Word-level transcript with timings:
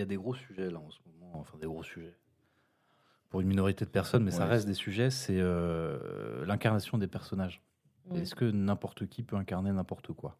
y 0.00 0.02
a 0.02 0.06
des 0.06 0.16
gros 0.16 0.34
sujets 0.34 0.70
là 0.70 0.78
en 0.78 0.90
ce 0.90 0.98
moment, 1.06 1.32
enfin 1.34 1.56
des 1.58 1.66
gros 1.66 1.82
sujets. 1.82 2.16
Pour 3.28 3.40
une 3.40 3.46
minorité 3.46 3.84
de 3.84 3.90
personnes, 3.90 4.24
mais 4.24 4.32
ça 4.32 4.44
reste 4.44 4.66
des 4.66 4.74
sujets, 4.74 5.10
c'est 5.10 5.38
euh, 5.38 6.44
l'incarnation 6.46 6.98
des 6.98 7.06
personnages. 7.06 7.62
Mm. 8.06 8.16
Est-ce 8.16 8.34
que 8.34 8.44
n'importe 8.44 9.06
qui 9.06 9.22
peut 9.22 9.36
incarner 9.36 9.70
n'importe 9.70 10.12
quoi? 10.12 10.36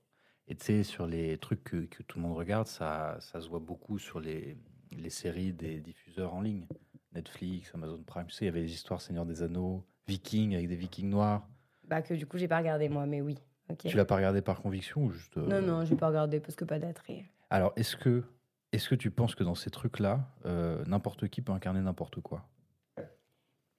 Et 0.49 0.57
tu 0.57 0.65
sais, 0.65 0.83
sur 0.83 1.07
les 1.07 1.39
trucs 1.39 1.63
que, 1.63 1.85
que 1.87 2.03
tout 2.03 2.19
le 2.19 2.25
monde 2.25 2.37
regarde, 2.37 2.67
ça, 2.67 3.17
ça 3.21 3.41
se 3.41 3.49
voit 3.49 3.61
beaucoup 3.61 4.01
sur 4.01 4.19
les, 4.19 4.57
les 4.91 5.11
séries 5.11 5.53
des 5.53 5.79
diffuseurs 5.81 6.35
en 6.35 6.41
ligne. 6.41 6.67
Netflix, 7.15 7.71
Amazon 7.75 8.03
Prime, 8.05 8.27
tu 8.27 8.35
sais, 8.35 8.45
il 8.45 8.47
y 8.47 8.51
avait 8.51 8.63
les 8.63 8.73
histoires 8.73 9.01
Seigneur 9.01 9.27
des 9.27 9.43
Anneaux, 9.43 9.85
Vikings 10.09 10.55
avec 10.55 10.69
des 10.69 10.77
Vikings 10.77 11.09
noirs. 11.09 11.47
Bah, 11.87 12.03
que 12.03 12.15
du 12.15 12.27
coup, 12.27 12.39
j'ai 12.39 12.49
pas 12.49 12.59
regardé 12.59 12.89
moi, 12.89 13.07
mais 13.07 13.21
oui. 13.21 13.37
Ok. 13.69 13.87
Tu 13.87 13.97
l'as 13.97 14.05
pas 14.05 14.17
regardé 14.17 14.43
par 14.43 14.61
conviction 14.61 15.05
ou 15.05 15.11
juste... 15.11 15.37
euh, 15.37 15.47
Non, 15.47 15.63
non, 15.63 15.85
j'ai 15.85 15.95
pas 15.95 16.09
regardé 16.09 16.41
parce 16.41 16.57
que 16.57 16.65
pas 16.65 16.79
d'attrait. 16.81 17.25
Alors, 17.51 17.73
est-ce 17.77 17.97
que, 17.97 18.25
est 18.73 18.89
que 18.89 18.95
tu 18.95 19.11
penses 19.11 19.35
que 19.35 19.45
dans 19.45 19.55
ces 19.55 19.71
trucs-là, 19.71 20.21
euh, 20.47 20.83
n'importe 20.87 21.29
qui 21.29 21.43
peut 21.43 21.53
incarner 21.53 21.81
n'importe 21.81 22.21
quoi? 22.21 22.47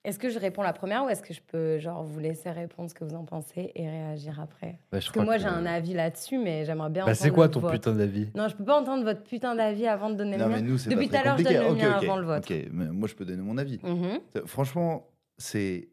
Est-ce 0.04 0.18
que 0.18 0.30
je 0.32 0.40
réponds 0.40 0.64
la 0.64 0.74
première 0.74 1.06
ou 1.06 1.10
est-ce 1.10 1.22
que 1.22 1.32
je 1.32 1.42
peux 1.42 1.78
genre 1.78 2.04
vous 2.04 2.20
laisser 2.20 2.50
répondre 2.50 2.90
ce 2.90 2.96
que 2.96 3.04
vous 3.04 3.14
en 3.14 3.24
pensez 3.24 3.72
et 3.76 3.88
réagir 3.88 4.40
après? 4.40 4.72
Bah, 4.72 4.98
Parce 4.98 5.12
que 5.12 5.20
moi 5.20 5.38
j'ai 5.38 5.46
un 5.46 5.66
avis 5.68 5.94
là-dessus, 5.94 6.40
mais 6.40 6.66
j'aimerais 6.66 6.90
bien. 6.90 7.06
Bah, 7.06 7.14
c'est 7.14 7.30
quoi 7.30 7.48
ton 7.50 7.62
putain 7.62 7.94
d'avis? 7.94 8.30
Non, 8.34 8.48
je 8.48 8.56
peux 8.56 8.66
pas 8.66 8.82
entendre 8.82 9.04
votre 9.04 9.24
putain 9.24 9.54
d'avis 9.54 9.86
avant 9.86 10.10
de 10.10 10.16
donner 10.16 10.38
Non, 10.38 10.46
le 10.48 10.54
mais 10.56 10.62
mien. 10.64 10.68
nous, 10.70 10.78
c'est 10.80 10.90
Depuis 10.90 11.08
tout 11.08 11.16
à 11.16 11.24
l'heure, 11.24 11.38
je 11.38 11.44
donne 11.44 11.54
le 11.54 11.76
mien 11.76 11.92
Ok, 11.92 11.98
ok. 11.98 12.04
avant 12.10 12.18
le. 12.18 12.36
Ok, 12.36 12.52
mais 12.72 12.86
moi, 12.88 13.08
je 13.08 13.14
peux 13.14 13.26
donner 13.26 13.44
mon 13.44 13.60
avis. 13.60 13.80
Mhm. 13.84 14.20
Franchement, 14.48 15.08
c'est. 15.38 15.90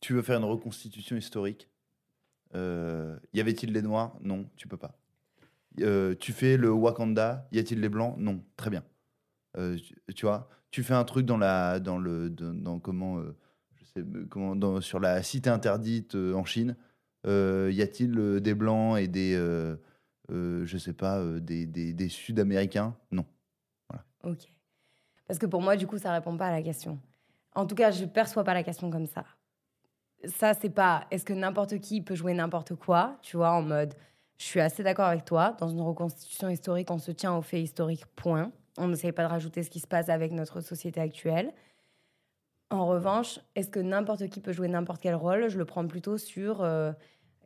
Tu 0.00 0.12
veux 0.14 0.22
faire 0.22 0.38
une 0.38 0.44
reconstitution 0.44 1.14
historique? 1.14 1.68
Euh, 2.56 3.16
Y 3.32 3.40
avait-il 3.40 3.72
des 3.72 3.82
Noirs? 3.82 4.16
Non, 4.22 4.44
tu 4.56 4.66
peux 4.66 4.76
pas. 4.76 4.98
Euh, 5.80 6.14
tu 6.18 6.32
fais 6.32 6.56
le 6.56 6.70
Wakanda 6.70 7.46
Y 7.52 7.58
a-t-il 7.58 7.80
des 7.80 7.88
Blancs? 7.88 8.16
Non, 8.18 8.44
très 8.56 8.70
bien. 8.70 8.84
Euh, 9.56 9.78
tu, 10.14 10.26
vois, 10.26 10.48
tu 10.70 10.82
fais 10.82 10.94
un 10.94 11.04
truc 11.04 11.26
dans 11.26 11.38
la, 11.38 11.80
dans 11.80 11.98
le, 11.98 12.30
dans, 12.30 12.78
comment, 12.78 13.18
euh, 13.18 13.36
je 13.76 13.84
sais, 13.84 14.04
comment, 14.28 14.80
sur 14.80 15.00
la 15.00 15.22
cité 15.22 15.50
interdite 15.50 16.14
en 16.14 16.44
Chine. 16.44 16.76
Y 17.24 17.82
a-t-il 17.82 18.40
des 18.40 18.54
Blancs 18.54 18.98
et 18.98 19.08
des, 19.08 19.34
je 20.28 20.78
sais 20.78 20.92
pas, 20.92 21.22
des 21.40 22.08
Sud-Américains? 22.08 22.96
Non. 23.10 23.26
Ok. 24.24 24.52
Parce 25.26 25.38
que 25.38 25.46
pour 25.46 25.62
moi, 25.62 25.76
du 25.76 25.86
coup, 25.86 25.98
ça 25.98 26.12
répond 26.12 26.36
pas 26.36 26.48
à 26.48 26.50
la 26.50 26.62
question. 26.62 26.98
En 27.54 27.66
tout 27.66 27.74
cas, 27.74 27.90
je 27.90 28.04
perçois 28.04 28.44
pas 28.44 28.54
la 28.54 28.62
question 28.62 28.90
comme 28.90 29.06
ça. 29.06 29.24
Ça, 30.24 30.54
c'est 30.54 30.70
pas 30.70 31.06
est-ce 31.10 31.24
que 31.24 31.32
n'importe 31.32 31.78
qui 31.80 32.00
peut 32.00 32.14
jouer 32.14 32.34
n'importe 32.34 32.74
quoi, 32.74 33.18
tu 33.22 33.36
vois, 33.36 33.52
en 33.52 33.62
mode 33.62 33.94
je 34.42 34.48
suis 34.48 34.60
assez 34.60 34.82
d'accord 34.82 35.06
avec 35.06 35.24
toi. 35.24 35.56
Dans 35.60 35.68
une 35.68 35.80
reconstitution 35.80 36.48
historique, 36.48 36.90
on 36.90 36.98
se 36.98 37.12
tient 37.12 37.36
aux 37.36 37.42
faits 37.42 37.62
historiques, 37.62 38.06
point. 38.16 38.50
On 38.76 38.88
n'essaye 38.88 39.12
pas 39.12 39.22
de 39.22 39.28
rajouter 39.28 39.62
ce 39.62 39.70
qui 39.70 39.78
se 39.78 39.86
passe 39.86 40.08
avec 40.08 40.32
notre 40.32 40.60
société 40.60 41.00
actuelle. 41.00 41.52
En 42.70 42.86
revanche, 42.86 43.38
est-ce 43.54 43.68
que 43.70 43.78
n'importe 43.78 44.28
qui 44.28 44.40
peut 44.40 44.52
jouer 44.52 44.66
n'importe 44.66 45.00
quel 45.00 45.14
rôle? 45.14 45.48
Je 45.48 45.58
le 45.58 45.64
prends 45.64 45.86
plutôt 45.86 46.18
sur 46.18 46.62
euh, 46.62 46.92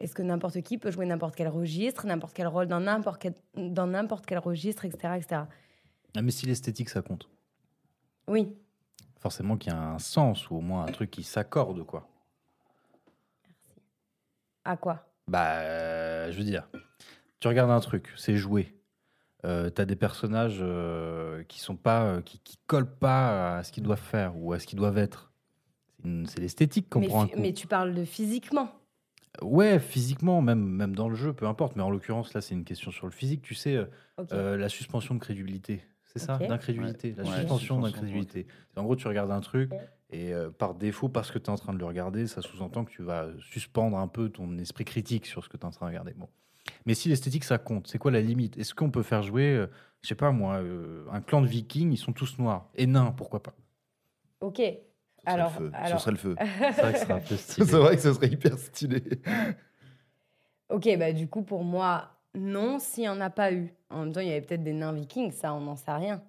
est-ce 0.01 0.15
que 0.15 0.23
n'importe 0.23 0.63
qui 0.63 0.79
peut 0.79 0.91
jouer 0.91 1.05
n'importe 1.05 1.37
quel 1.37 1.49
registre, 1.49 2.07
n'importe 2.07 2.35
quel 2.35 2.47
rôle 2.47 2.67
dans 2.67 2.81
n'importe 2.81 3.21
quel, 3.21 3.35
dans 3.55 3.89
n'importe 3.89 4.25
quel 4.25 4.39
registre, 4.39 4.87
etc., 4.87 5.15
etc. 5.17 5.43
Ah, 6.17 6.23
mais 6.23 6.31
si 6.31 6.47
l'esthétique, 6.47 6.89
ça 6.89 7.03
compte. 7.03 7.29
Oui, 8.27 8.57
Forcément 9.19 9.57
qu'il 9.57 9.73
y 9.73 9.77
a 9.77 9.79
un 9.79 9.99
sens 9.99 10.49
ou 10.51 10.57
au 10.57 10.61
moins 10.61 10.87
un 10.87 10.93
truc 10.93 11.11
qui 11.11 11.25
s'accorde, 11.25 11.85
quoi. 11.85 12.09
à 14.65 14.77
quoi? 14.77 15.06
Bah, 15.29 15.59
euh, 15.59 16.31
je 16.31 16.39
veux 16.39 16.45
dire, 16.45 16.69
tu 17.41 17.49
regardes 17.49 17.71
un 17.71 17.81
truc, 17.81 18.13
c'est 18.17 18.37
joué. 18.37 18.77
Euh, 19.45 19.71
T'as 19.71 19.85
des 19.85 19.97
personnages 19.97 20.59
euh, 20.61 21.45
qui 21.45 21.61
sont 21.61 21.77
pas, 21.77 22.05
euh, 22.05 22.21
qui, 22.21 22.41
qui 22.41 22.59
collent 22.67 22.93
pas 22.99 23.59
à 23.59 23.63
ce 23.63 23.71
qu'ils 23.71 23.83
doivent 23.83 24.01
faire 24.01 24.37
ou 24.37 24.53
à 24.53 24.59
ce 24.59 24.67
qu'ils 24.67 24.79
doivent 24.79 24.99
être. 24.99 25.33
C'est 26.27 26.39
l'esthétique 26.39 26.89
qu'on 26.89 27.01
mais, 27.01 27.09
prend 27.09 27.25
un 27.25 27.29
mais 27.37 27.53
tu 27.53 27.67
parles 27.67 27.93
de 27.93 28.05
physiquement. 28.05 28.71
Ouais, 29.43 29.81
physiquement, 29.81 30.41
même, 30.41 30.65
même 30.65 30.95
dans 30.95 31.09
le 31.09 31.17
jeu, 31.17 31.33
peu 31.33 31.47
importe. 31.47 31.75
Mais 31.75 31.83
en 31.83 31.91
l'occurrence, 31.91 32.33
là, 32.33 32.41
c'est 32.41 32.55
une 32.55 32.65
question 32.65 32.93
sur 32.93 33.07
le 33.07 33.13
physique. 33.13 33.43
Tu 33.43 33.55
sais, 33.55 33.77
la 34.31 34.69
suspension 34.69 35.15
de 35.15 35.21
crédulité. 35.21 35.85
C'est 36.05 36.21
ça. 36.21 36.39
D'incrédulité. 36.39 37.15
La 37.17 37.25
Ouais, 37.25 37.31
suspension 37.31 37.59
suspension, 37.59 37.81
d'incrédulité. 37.81 38.47
En 38.77 38.85
gros, 38.85 38.95
tu 38.95 39.09
regardes 39.09 39.33
un 39.33 39.41
truc. 39.41 39.73
Et 40.11 40.33
euh, 40.33 40.51
par 40.51 40.75
défaut, 40.75 41.09
parce 41.09 41.31
que 41.31 41.39
tu 41.39 41.47
es 41.47 41.51
en 41.51 41.57
train 41.57 41.73
de 41.73 41.79
le 41.79 41.85
regarder, 41.85 42.27
ça 42.27 42.43
sous-entend 42.43 42.85
que 42.85 42.91
tu 42.91 43.03
vas 43.03 43.29
suspendre 43.41 43.99
un 43.99 44.09
peu 44.09 44.29
ton 44.29 44.57
esprit 44.59 44.85
critique 44.85 45.27
sur 45.27 45.43
ce 45.43 45.49
que 45.49 45.57
tu 45.57 45.63
es 45.63 45.67
en 45.67 45.71
train 45.71 45.87
de 45.87 45.91
regarder. 45.91 46.15
Bon. 46.15 46.29
Mais 46.85 46.95
si 46.95 47.09
l'esthétique, 47.09 47.45
ça 47.45 47.59
compte, 47.59 47.87
c'est 47.89 47.99
quoi 47.99 48.11
la 48.11 48.21
limite? 48.21 48.57
Est-ce 48.59 48.75
qu'on 48.75 48.91
peut 48.91 49.03
faire 49.03 49.23
jouer, 49.23 49.55
euh, 49.55 49.67
je 50.03 50.09
sais 50.09 50.15
pas 50.15 50.31
moi, 50.31 50.57
euh, 50.57 51.05
un 51.11 51.21
clan 51.21 51.41
de 51.43 51.47
vikings, 51.47 51.93
ils 51.93 51.97
sont 51.99 52.13
tous 52.13 52.39
noirs. 52.39 52.69
Et 52.75 52.87
nains, 52.87 53.13
pourquoi 53.17 53.43
pas? 53.43 53.55
Ok. 54.41 54.57
Ce 54.59 55.31
Alors, 55.31 55.53
alors- 55.73 55.99
Ce 55.99 56.05
serait 56.05 56.11
le 56.13 56.17
feu. 56.19 56.37
C'est 57.37 57.61
vrai 57.63 57.79
vrai 57.81 57.97
que 57.97 58.03
ce 58.03 58.13
serait 58.13 58.29
hyper 58.29 58.57
stylé. 58.59 59.03
Ok, 60.69 60.89
bah 60.99 61.13
du 61.13 61.29
coup, 61.29 61.43
pour 61.43 61.65
moi, 61.65 62.11
non, 62.35 62.79
s'il 62.79 63.03
n'y 63.03 63.09
en 63.09 63.21
a 63.21 63.31
pas 63.31 63.53
eu. 63.53 63.73
En 63.91 64.05
même 64.05 64.13
temps, 64.13 64.21
il 64.21 64.29
y 64.29 64.31
avait 64.31 64.41
peut-être 64.43 64.63
des 64.63 64.73
nains 64.73 64.93
vikings, 64.93 65.33
ça, 65.33 65.55
on 65.55 65.61
n'en 65.61 65.77
sait 65.77 65.93
rien. 65.93 66.23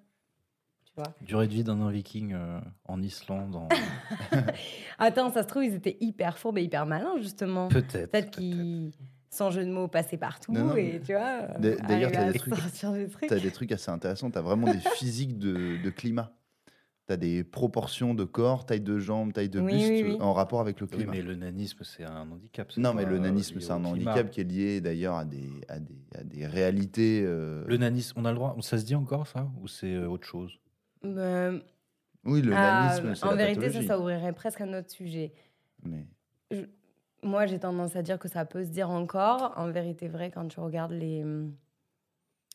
Vois 0.97 1.13
Durée 1.21 1.47
de 1.47 1.53
vie 1.53 1.63
d'un 1.63 1.89
viking 1.91 2.33
euh, 2.33 2.59
en 2.85 3.01
Islande, 3.03 3.55
en... 3.55 3.69
Attends, 4.99 5.31
ça 5.31 5.43
se 5.43 5.47
trouve, 5.47 5.63
ils 5.63 5.75
étaient 5.75 5.97
hyper 5.99 6.37
fourbes 6.37 6.57
et 6.57 6.63
hyper 6.63 6.85
malins, 6.85 7.17
justement. 7.21 7.67
peut-être. 7.67 8.11
Peut-être 8.11 8.31
qu'ils, 8.31 8.91
sans 9.29 9.51
jeu 9.51 9.63
de 9.63 9.69
mots, 9.71 9.87
passaient 9.87 10.17
partout 10.17 10.51
Non, 10.53 10.65
non, 10.65 10.75
et 10.75 10.93
mais- 10.93 10.99
tu 11.01 11.13
vois. 11.13 11.41
D'a- 11.59 11.75
d'ailleurs. 11.77 12.11
Tu 12.11 12.17
as 12.17 12.31
des 12.31 13.51
trucs 13.51 13.71
assez 13.71 13.91
intéressants. 13.91 14.31
Tu 14.31 14.37
as 14.37 14.41
vraiment 14.41 14.71
des 14.71 14.79
physiques 14.95 15.37
de, 15.37 15.81
de 15.83 15.89
climat. 15.89 16.33
Tu 17.07 17.13
as 17.13 17.17
des 17.17 17.43
proportions 17.45 18.13
de 18.13 18.23
corps, 18.25 18.65
taille 18.65 18.81
de 18.81 18.97
jambes, 18.99 19.31
taille 19.31 19.47
de 19.49 19.61
Oui, 19.61 19.73
buste 19.73 19.89
oui, 19.91 20.03
oui. 20.13 20.17
en 20.19 20.33
rapport 20.33 20.59
avec 20.59 20.81
le 20.81 20.87
Oui, 20.91 20.97
climat. 20.97 21.11
mais 21.13 21.21
le 21.21 21.35
nanisme, 21.35 21.83
c'est 21.83 22.03
un 22.03 22.29
handicap. 22.29 22.69
c'est 22.71 22.81
Non, 22.81 22.93
mais 22.93 23.05
le 23.05 23.17
nanisme, 23.19 23.59
c'est 23.61 23.71
un 23.71 23.79
climat. 23.81 24.11
handicap 24.11 24.29
qui 24.31 24.41
est 24.41 24.43
lié 24.43 24.81
d'ailleurs 24.81 25.15
à 25.15 25.23
des, 25.25 25.49
à, 25.69 25.79
des, 25.79 25.95
à 26.17 26.23
des 26.25 26.45
réalités. 26.47 27.21
euh, 27.25 27.63
Le 27.67 27.77
nanisme, 27.77 28.19
on 28.19 28.25
a 28.25 28.31
le 28.31 28.35
droit 28.35 28.57
Ça 28.61 28.77
se 28.77 28.83
dit 28.83 28.95
encore, 28.95 29.25
ça? 29.27 29.47
Ou 29.61 29.67
c'est 29.67 29.93
euh, 29.93 30.07
autre 30.09 30.27
chose? 30.27 30.59
Euh, 31.17 31.59
Oui, 32.25 32.41
le 32.41 32.53
ah, 32.55 32.87
nanisme, 32.89 33.15
c'est 33.15 33.25
en 33.25 33.31
la 33.31 33.35
vérité, 33.37 33.61
ça, 33.61 33.65
pathologie. 33.67 33.87
ça 33.87 33.99
ouvrirait 33.99 34.33
presque 34.33 34.61
un 34.61 34.73
autre 34.77 34.89
sujet. 34.89 35.31
Mais 35.83 36.05
Moi, 37.23 37.45
j'ai 37.45 37.59
tendance 37.59 37.95
à 37.95 38.01
dire 38.01 38.19
que 38.19 38.27
ça 38.27 38.45
peut 38.45 38.63
se 38.63 38.69
dire 38.69 38.89
encore. 38.89 39.53
En 39.57 39.71
vérité, 39.71 40.07
vrai, 40.07 40.31
quand 40.31 40.47
tu 40.47 40.59
regardes 40.59 40.91
les. 40.91 41.23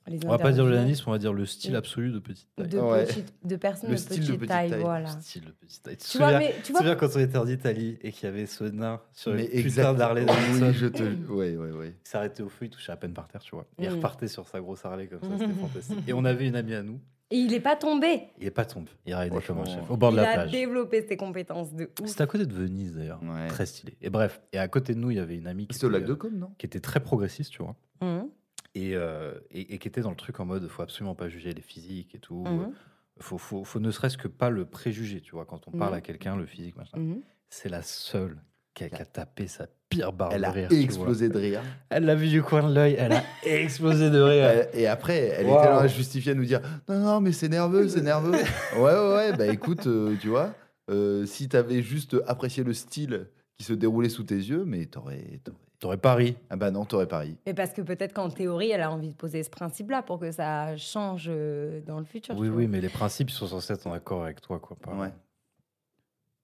les 0.06 0.18
On 0.24 0.28
va 0.30 0.38
pas 0.38 0.52
dire 0.52 0.64
le 0.64 0.74
nanisme, 0.76 1.04
on 1.08 1.12
va 1.12 1.18
dire 1.18 1.32
le 1.32 1.44
style 1.46 1.74
absolu 1.76 2.10
de 2.12 2.18
petite 2.18 2.48
taille. 2.56 2.68
de, 2.68 2.78
Ouais. 2.78 3.06
de 3.44 3.56
personnes 3.56 3.90
Le 3.90 3.96
de 3.96 4.00
style 4.00 4.18
petite, 4.20 4.30
de 4.32 4.36
petite 4.36 4.48
taille, 4.48 4.70
taille. 4.70 4.80
voilà. 4.80 5.14
Le 5.14 5.20
style 5.20 5.44
de 5.44 5.50
petite 5.52 5.82
taille. 5.82 5.96
Tu 5.96 6.04
te 6.06 6.10
Tu 6.12 6.18
vois, 6.18 6.26
souviens, 6.32 6.38
mais 6.38 6.54
tu 6.62 6.72
vois, 6.72 6.80
souviens 6.80 6.96
quand 6.96 7.08
on 7.16 7.18
était 7.20 7.38
en 7.38 7.46
Italie 7.46 7.98
et 8.02 8.12
qu'il 8.12 8.24
y 8.28 8.32
avait 8.32 8.46
ce 8.46 8.64
nain 8.64 9.00
sur 9.12 9.34
mais 9.34 9.46
une 9.46 9.62
putain 9.62 9.94
d'Harley 9.94 10.24
Davidson 10.24 10.66
Oui, 10.66 10.72
je 10.74 10.86
te. 10.86 11.02
Oui, 11.02 11.56
oui, 11.56 11.68
oui. 11.72 11.86
Il 12.04 12.08
s'arrêtait 12.08 12.42
au 12.42 12.48
feu, 12.48 12.66
il 12.66 12.70
touchait 12.70 12.92
à 12.92 12.96
peine 12.96 13.14
par 13.14 13.26
terre, 13.28 13.40
tu 13.42 13.54
vois. 13.54 13.66
Et 13.78 13.84
il 13.84 13.90
Mm. 13.90 13.94
repartait 13.96 14.28
sur 14.28 14.46
sa 14.48 14.60
grosse 14.60 14.84
Harley 14.84 15.06
comme 15.08 15.22
ça, 15.22 15.38
c'était 15.38 15.52
fantastique. 15.60 15.98
Et 16.08 16.12
on 16.12 16.24
avait 16.24 16.46
une 16.46 16.56
amie 16.56 16.74
à 16.74 16.82
nous, 16.82 17.00
et 17.32 17.36
il 17.38 17.52
est 17.54 17.60
pas 17.60 17.76
tombé. 17.76 18.28
il 18.38 18.46
est 18.46 18.50
pas 18.50 18.64
tombé. 18.64 18.90
Il 19.06 19.14
raidait 19.14 19.30
comme 19.30 19.58
un 19.58 19.64
Franchement, 19.64 19.80
chef, 19.82 19.90
au 19.90 19.96
bord 19.96 20.10
de 20.12 20.16
il 20.16 20.22
la 20.22 20.30
a 20.30 20.34
plage. 20.34 20.50
développé 20.52 21.06
ses 21.06 21.16
compétences 21.16 21.72
de 21.74 21.90
ouf. 22.00 22.06
C'était 22.08 22.22
à 22.22 22.26
côté 22.26 22.46
de 22.46 22.52
Venise 22.52 22.94
d'ailleurs. 22.94 23.20
Ouais. 23.22 23.48
Très 23.48 23.66
stylé. 23.66 23.96
Et 24.00 24.10
bref, 24.10 24.40
et 24.52 24.58
à 24.58 24.68
côté 24.68 24.94
de 24.94 24.98
nous, 25.00 25.10
il 25.10 25.16
y 25.16 25.20
avait 25.20 25.36
une 25.36 25.46
amie 25.46 25.66
qui, 25.66 25.74
au 25.84 25.88
était, 25.88 25.98
lac 25.98 26.04
de 26.06 26.14
Com, 26.14 26.32
non 26.36 26.50
qui 26.58 26.66
était 26.66 26.80
très 26.80 27.00
progressiste, 27.00 27.50
tu 27.52 27.62
vois. 27.62 27.76
Mhm, 28.00 28.28
Et, 28.74 28.94
euh, 28.96 29.34
et, 29.50 29.74
et 29.74 29.78
qui 29.78 29.88
était 29.88 30.00
dans 30.02 30.10
le 30.10 30.16
truc 30.16 30.38
en 30.40 30.44
mode, 30.44 30.66
faut 30.68 30.82
absolument 30.82 31.14
pas 31.14 31.28
juger 31.28 31.52
les 31.52 31.62
physiques 31.62 32.14
et 32.14 32.18
tout. 32.18 32.44
mhm, 32.44 32.72
Faut, 33.18 33.38
faut, 33.38 33.62
faut 33.64 33.80
ne 33.80 33.90
serait-ce 33.90 34.16
que 34.18 34.28
pas 34.28 34.50
le 34.50 34.64
préjuger, 34.64 35.20
tu 35.20 35.32
vois. 35.32 35.44
Quand 35.44 35.68
on 35.68 35.70
parle 35.72 35.92
Mhm. 35.92 35.98
à 35.98 36.00
quelqu'un, 36.00 36.36
le 36.36 36.46
physique, 36.46 36.76
machin. 36.76 36.98
mhm. 36.98 37.20
C'est 37.48 37.68
la 37.68 37.82
seule 37.82 38.38
qui 38.74 38.84
a, 38.84 38.88
qui 38.88 39.00
a 39.02 39.04
tapé 39.04 39.46
sa 39.46 39.66
pire 39.96 40.12
barre 40.12 40.30
Elle 40.32 40.40
de 40.42 40.46
a 40.46 40.50
rire. 40.50 40.68
explosé 40.70 41.28
de 41.28 41.38
rire. 41.38 41.60
Elle 41.90 42.04
l'a 42.04 42.14
vu 42.14 42.28
du 42.28 42.42
coin 42.42 42.68
de 42.68 42.74
l'œil, 42.74 42.96
elle 42.98 43.12
a 43.12 43.22
explosé 43.44 44.10
de 44.10 44.20
rire. 44.20 44.44
Elle- 44.44 44.68
Et 44.80 44.86
après, 44.86 45.18
elle 45.38 45.46
Wow. 45.46 45.58
était 45.58 45.68
là 45.68 45.78
à 45.80 45.86
justifier, 45.86 46.32
à 46.32 46.34
nous 46.34 46.44
dire 46.44 46.60
Non, 46.88 46.98
non, 46.98 47.20
mais 47.20 47.32
c'est 47.32 47.48
nerveux, 47.48 47.88
c'est 47.88 48.02
nerveux. 48.02 48.32
ouais, 48.76 48.80
ouais, 48.82 49.14
ouais. 49.14 49.36
Bah 49.36 49.46
écoute, 49.46 49.86
euh, 49.86 50.14
tu 50.20 50.28
vois, 50.28 50.54
euh, 50.90 51.26
si 51.26 51.48
t'avais 51.48 51.82
juste 51.82 52.16
apprécié 52.26 52.64
le 52.64 52.72
style 52.74 53.26
qui 53.58 53.64
se 53.64 53.72
déroulait 53.72 54.08
sous 54.08 54.24
tes 54.24 54.36
yeux, 54.36 54.64
mais 54.66 54.86
t'aurais. 54.86 55.40
t'aurais- 55.44 55.56
T'aurais 55.78 55.96
pas 55.96 56.14
ri. 56.14 56.36
Ah 56.48 56.54
bah 56.54 56.70
non, 56.70 56.84
t'aurais 56.84 57.08
pas 57.08 57.18
ri. 57.18 57.36
Mais 57.44 57.54
parce 57.54 57.72
que 57.72 57.82
peut-être 57.82 58.12
qu'en 58.14 58.28
théorie, 58.30 58.70
elle 58.70 58.82
a 58.82 58.90
envie 58.92 59.08
de 59.08 59.14
poser 59.16 59.42
ce 59.42 59.50
principe-là 59.50 60.02
pour 60.02 60.20
que 60.20 60.30
ça 60.30 60.76
change 60.76 61.26
euh, 61.28 61.80
dans 61.84 61.98
le 61.98 62.04
futur. 62.04 62.36
Oui, 62.38 62.48
oui, 62.48 62.68
mais 62.68 62.80
les 62.80 62.88
principes 62.88 63.30
sont 63.30 63.48
censés 63.48 63.72
être 63.72 63.88
en 63.88 63.92
accord 63.92 64.22
avec 64.22 64.40
toi, 64.40 64.60
quoi. 64.60 64.76
pas- 64.80 64.92
Ouais. 64.94 65.08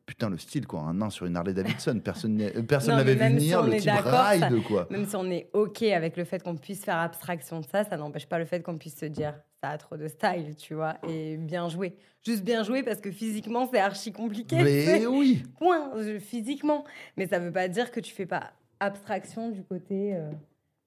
Putain, 0.08 0.30
le 0.30 0.38
style, 0.38 0.66
quoi. 0.66 0.80
Un 0.80 0.94
nain 0.94 1.10
sur 1.10 1.26
une 1.26 1.36
Harley 1.36 1.52
Davidson. 1.52 2.00
Personne 2.04 2.40
euh, 2.40 2.62
personne 2.62 2.98
vu 3.02 3.12
si 3.12 3.18
venir 3.18 3.62
le 3.62 3.72
type 3.76 3.90
ça- 3.90 4.30
ride, 4.30 4.62
quoi. 4.66 4.86
Même 4.90 5.04
si 5.04 5.14
on 5.16 5.30
est 5.30 5.50
OK 5.52 5.82
avec 5.82 6.16
le 6.16 6.24
fait 6.24 6.42
qu'on 6.42 6.56
puisse 6.56 6.82
faire 6.82 6.96
abstraction 6.96 7.60
de 7.60 7.66
ça, 7.66 7.84
ça 7.84 7.98
n'empêche 7.98 8.24
pas 8.26 8.38
le 8.38 8.46
fait 8.46 8.62
qu'on 8.62 8.78
puisse 8.78 8.96
se 8.96 9.04
dire 9.04 9.34
ça 9.62 9.68
a 9.68 9.76
trop 9.76 9.98
de 9.98 10.08
style, 10.08 10.56
tu 10.56 10.72
vois, 10.72 10.96
et 11.06 11.36
bien 11.36 11.68
joué. 11.68 11.94
Juste 12.24 12.42
bien 12.42 12.62
joué 12.62 12.82
parce 12.82 13.02
que 13.02 13.10
physiquement, 13.10 13.68
c'est 13.70 13.80
archi 13.80 14.10
compliqué. 14.10 14.56
Mais 14.62 15.04
oui 15.06 15.42
Point, 15.58 15.92
physiquement. 16.20 16.84
Mais 17.18 17.26
ça 17.26 17.38
veut 17.38 17.52
pas 17.52 17.68
dire 17.68 17.90
que 17.90 18.00
tu 18.00 18.12
fais 18.14 18.24
pas 18.26 18.52
abstraction 18.80 19.50
du 19.50 19.62
côté 19.62 20.14
euh, 20.14 20.30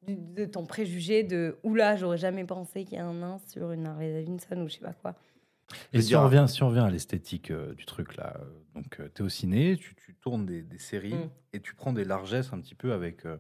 du- 0.08 0.16
de 0.18 0.46
ton 0.46 0.66
préjugé 0.66 1.22
de 1.22 1.58
oula, 1.64 1.96
j'aurais 1.96 2.18
jamais 2.18 2.44
pensé 2.46 2.86
qu'il 2.86 2.98
y 2.98 3.02
a 3.02 3.06
un 3.06 3.14
nain 3.14 3.38
sur 3.50 3.72
une 3.72 3.86
Harley 3.86 4.14
Davidson 4.14 4.62
ou 4.62 4.68
je 4.68 4.74
sais 4.74 4.80
pas 4.80 4.94
quoi. 4.94 5.14
Et 5.94 6.02
si 6.02 6.08
dire- 6.08 6.22
on, 6.22 6.26
revient, 6.26 6.46
si 6.48 6.64
on 6.64 6.70
revient 6.70 6.80
à 6.80 6.90
l'esthétique 6.90 7.52
euh, 7.52 7.74
du 7.76 7.86
truc 7.86 8.16
là, 8.18 8.38
euh, 8.40 8.46
donc 8.76 8.98
tu 9.14 9.22
es 9.22 9.26
au 9.26 9.30
ciné, 9.30 9.78
tu, 9.78 9.96
tu 9.96 10.16
tournes 10.16 10.46
des, 10.46 10.62
des 10.64 10.78
séries 10.80 11.14
Mm. 11.14 11.30
et 11.54 11.60
tu 11.62 11.76
prends 11.76 11.94
des 11.94 12.04
largesses 12.06 12.52
un 12.54 12.60
petit 12.60 12.76
peu 12.76 12.94
avec 12.94 13.26
euh, 13.26 13.38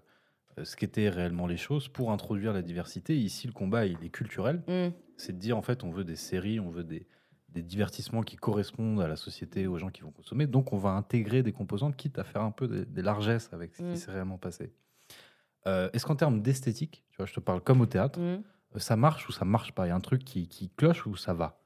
euh, 0.58 0.64
ce 0.66 0.76
qu'étaient 0.76 1.10
réellement 1.10 1.48
les 1.48 1.58
choses 1.58 1.88
pour 1.88 2.12
introduire 2.12 2.54
la 2.54 2.62
diversité. 2.62 3.18
Ici, 3.18 3.48
le 3.48 3.54
combat, 3.54 3.86
il 3.86 3.98
est 4.04 4.10
culturel. 4.10 4.64
Mm. 4.68 4.90
C'est 5.18 5.34
de 5.34 5.38
dire 5.40 5.58
en 5.58 5.62
fait, 5.62 5.84
on 5.84 5.92
veut 5.92 6.04
des 6.04 6.16
séries, 6.16 6.60
on 6.60 6.70
veut 6.70 6.84
des, 6.84 7.06
des 7.50 7.62
divertissements 7.64 8.22
qui 8.24 8.38
correspondent 8.38 9.02
à 9.02 9.08
la 9.08 9.16
société, 9.18 9.68
aux 9.68 9.78
gens 9.78 9.90
qui 9.90 10.02
vont 10.02 10.12
consommer. 10.12 10.48
Donc, 10.48 10.74
on 10.74 10.78
va 10.78 10.92
intégrer 10.92 11.44
des 11.44 11.52
composantes, 11.52 11.96
quitte 11.96 12.18
à 12.18 12.24
faire 12.24 12.42
un 12.44 12.52
peu 12.52 12.68
des, 12.68 12.86
des 12.86 13.02
largesses 13.02 13.50
avec 13.54 13.76
ce 13.76 13.84
Mm. 13.84 13.92
qui 13.94 13.98
s'est 14.00 14.12
réellement 14.12 14.38
passé. 14.38 14.72
Euh, 15.68 15.90
Est-ce 15.94 16.06
qu'en 16.06 16.16
termes 16.16 16.42
d'esthétique, 16.42 17.04
tu 17.12 17.18
vois, 17.18 17.26
je 17.26 17.34
te 17.34 17.40
parle 17.40 17.62
comme 17.62 17.82
au 17.82 17.86
théâtre, 17.86 18.20
Mm. 18.20 18.24
euh, 18.24 18.80
ça 18.80 18.96
marche 18.96 19.30
ou 19.30 19.32
ça 19.32 19.46
marche 19.46 19.74
pas? 19.74 19.86
Il 19.86 19.90
y 19.90 19.92
a 19.92 19.96
un 19.96 20.00
truc 20.02 20.24
qui, 20.24 20.48
qui 20.48 20.70
cloche 20.70 21.06
ou 21.06 21.16
ça 21.16 21.34
va? 21.34 21.61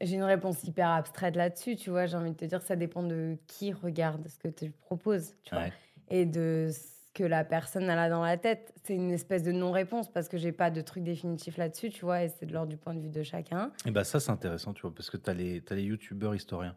J'ai 0.00 0.16
une 0.16 0.24
réponse 0.24 0.62
hyper 0.64 0.88
abstraite 0.88 1.36
là-dessus, 1.36 1.76
tu 1.76 1.90
vois. 1.90 2.06
J'ai 2.06 2.16
envie 2.16 2.30
de 2.30 2.36
te 2.36 2.44
dire, 2.44 2.62
ça 2.62 2.76
dépend 2.76 3.02
de 3.02 3.36
qui 3.46 3.72
regarde 3.72 4.26
ce 4.28 4.38
que 4.38 4.48
tu 4.48 4.70
proposes, 4.70 5.34
tu 5.42 5.54
vois. 5.54 5.64
Ouais. 5.64 5.72
Et 6.08 6.24
de 6.24 6.68
ce 6.72 6.98
que 7.14 7.24
la 7.24 7.44
personne 7.44 7.84
elle 7.84 7.98
a 7.98 8.08
dans 8.08 8.22
la 8.22 8.36
tête. 8.36 8.72
C'est 8.84 8.94
une 8.94 9.10
espèce 9.10 9.42
de 9.42 9.50
non-réponse 9.50 10.10
parce 10.10 10.28
que 10.28 10.38
j'ai 10.38 10.52
pas 10.52 10.70
de 10.70 10.80
truc 10.80 11.02
définitif 11.02 11.56
là-dessus, 11.56 11.90
tu 11.90 12.04
vois. 12.04 12.22
Et 12.22 12.28
c'est 12.28 12.46
de 12.46 12.52
l'ordre 12.52 12.70
du 12.70 12.76
point 12.76 12.94
de 12.94 13.00
vue 13.00 13.08
de 13.10 13.22
chacun. 13.24 13.72
Et 13.86 13.90
bah 13.90 14.04
ça 14.04 14.20
c'est 14.20 14.30
intéressant, 14.30 14.72
tu 14.72 14.82
vois, 14.82 14.94
parce 14.94 15.10
que 15.10 15.16
tu 15.16 15.28
as 15.28 15.34
les, 15.34 15.60
t'as 15.60 15.74
les 15.74 15.82
youtubeurs 15.82 16.34
historiens. 16.34 16.76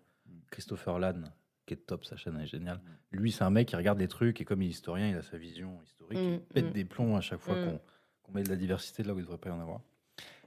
Christopher 0.50 1.00
Lann, 1.00 1.32
qui 1.66 1.76
est 1.76 1.78
top, 1.78 2.06
sa 2.06 2.18
chaîne 2.18 2.40
est 2.40 2.48
géniale. 2.48 2.82
Lui, 3.12 3.32
c'est 3.32 3.44
un 3.44 3.52
mec 3.52 3.68
qui 3.68 3.76
regarde 3.76 4.00
les 4.00 4.08
trucs 4.08 4.42
et 4.42 4.46
comme 4.46 4.62
il 4.62 4.68
est 4.68 4.72
historien, 4.72 5.10
il 5.10 5.16
a 5.16 5.22
sa 5.22 5.38
vision 5.38 5.80
historique. 5.84 6.20
Mm, 6.20 6.34
il 6.34 6.54
pète 6.54 6.66
mm. 6.66 6.72
des 6.72 6.86
plombs 6.86 7.16
à 7.16 7.22
chaque 7.22 7.40
fois 7.40 7.56
Mm. 7.56 7.66
qu'on, 7.66 7.80
qu'on 8.24 8.32
met 8.32 8.44
de 8.44 8.50
la 8.50 8.56
diversité 8.56 9.04
là 9.04 9.14
où 9.14 9.18
il 9.18 9.22
ne 9.22 9.26
devrait 9.26 9.38
pas 9.38 9.50
y 9.50 9.54
en 9.54 9.62
avoir. 9.62 9.82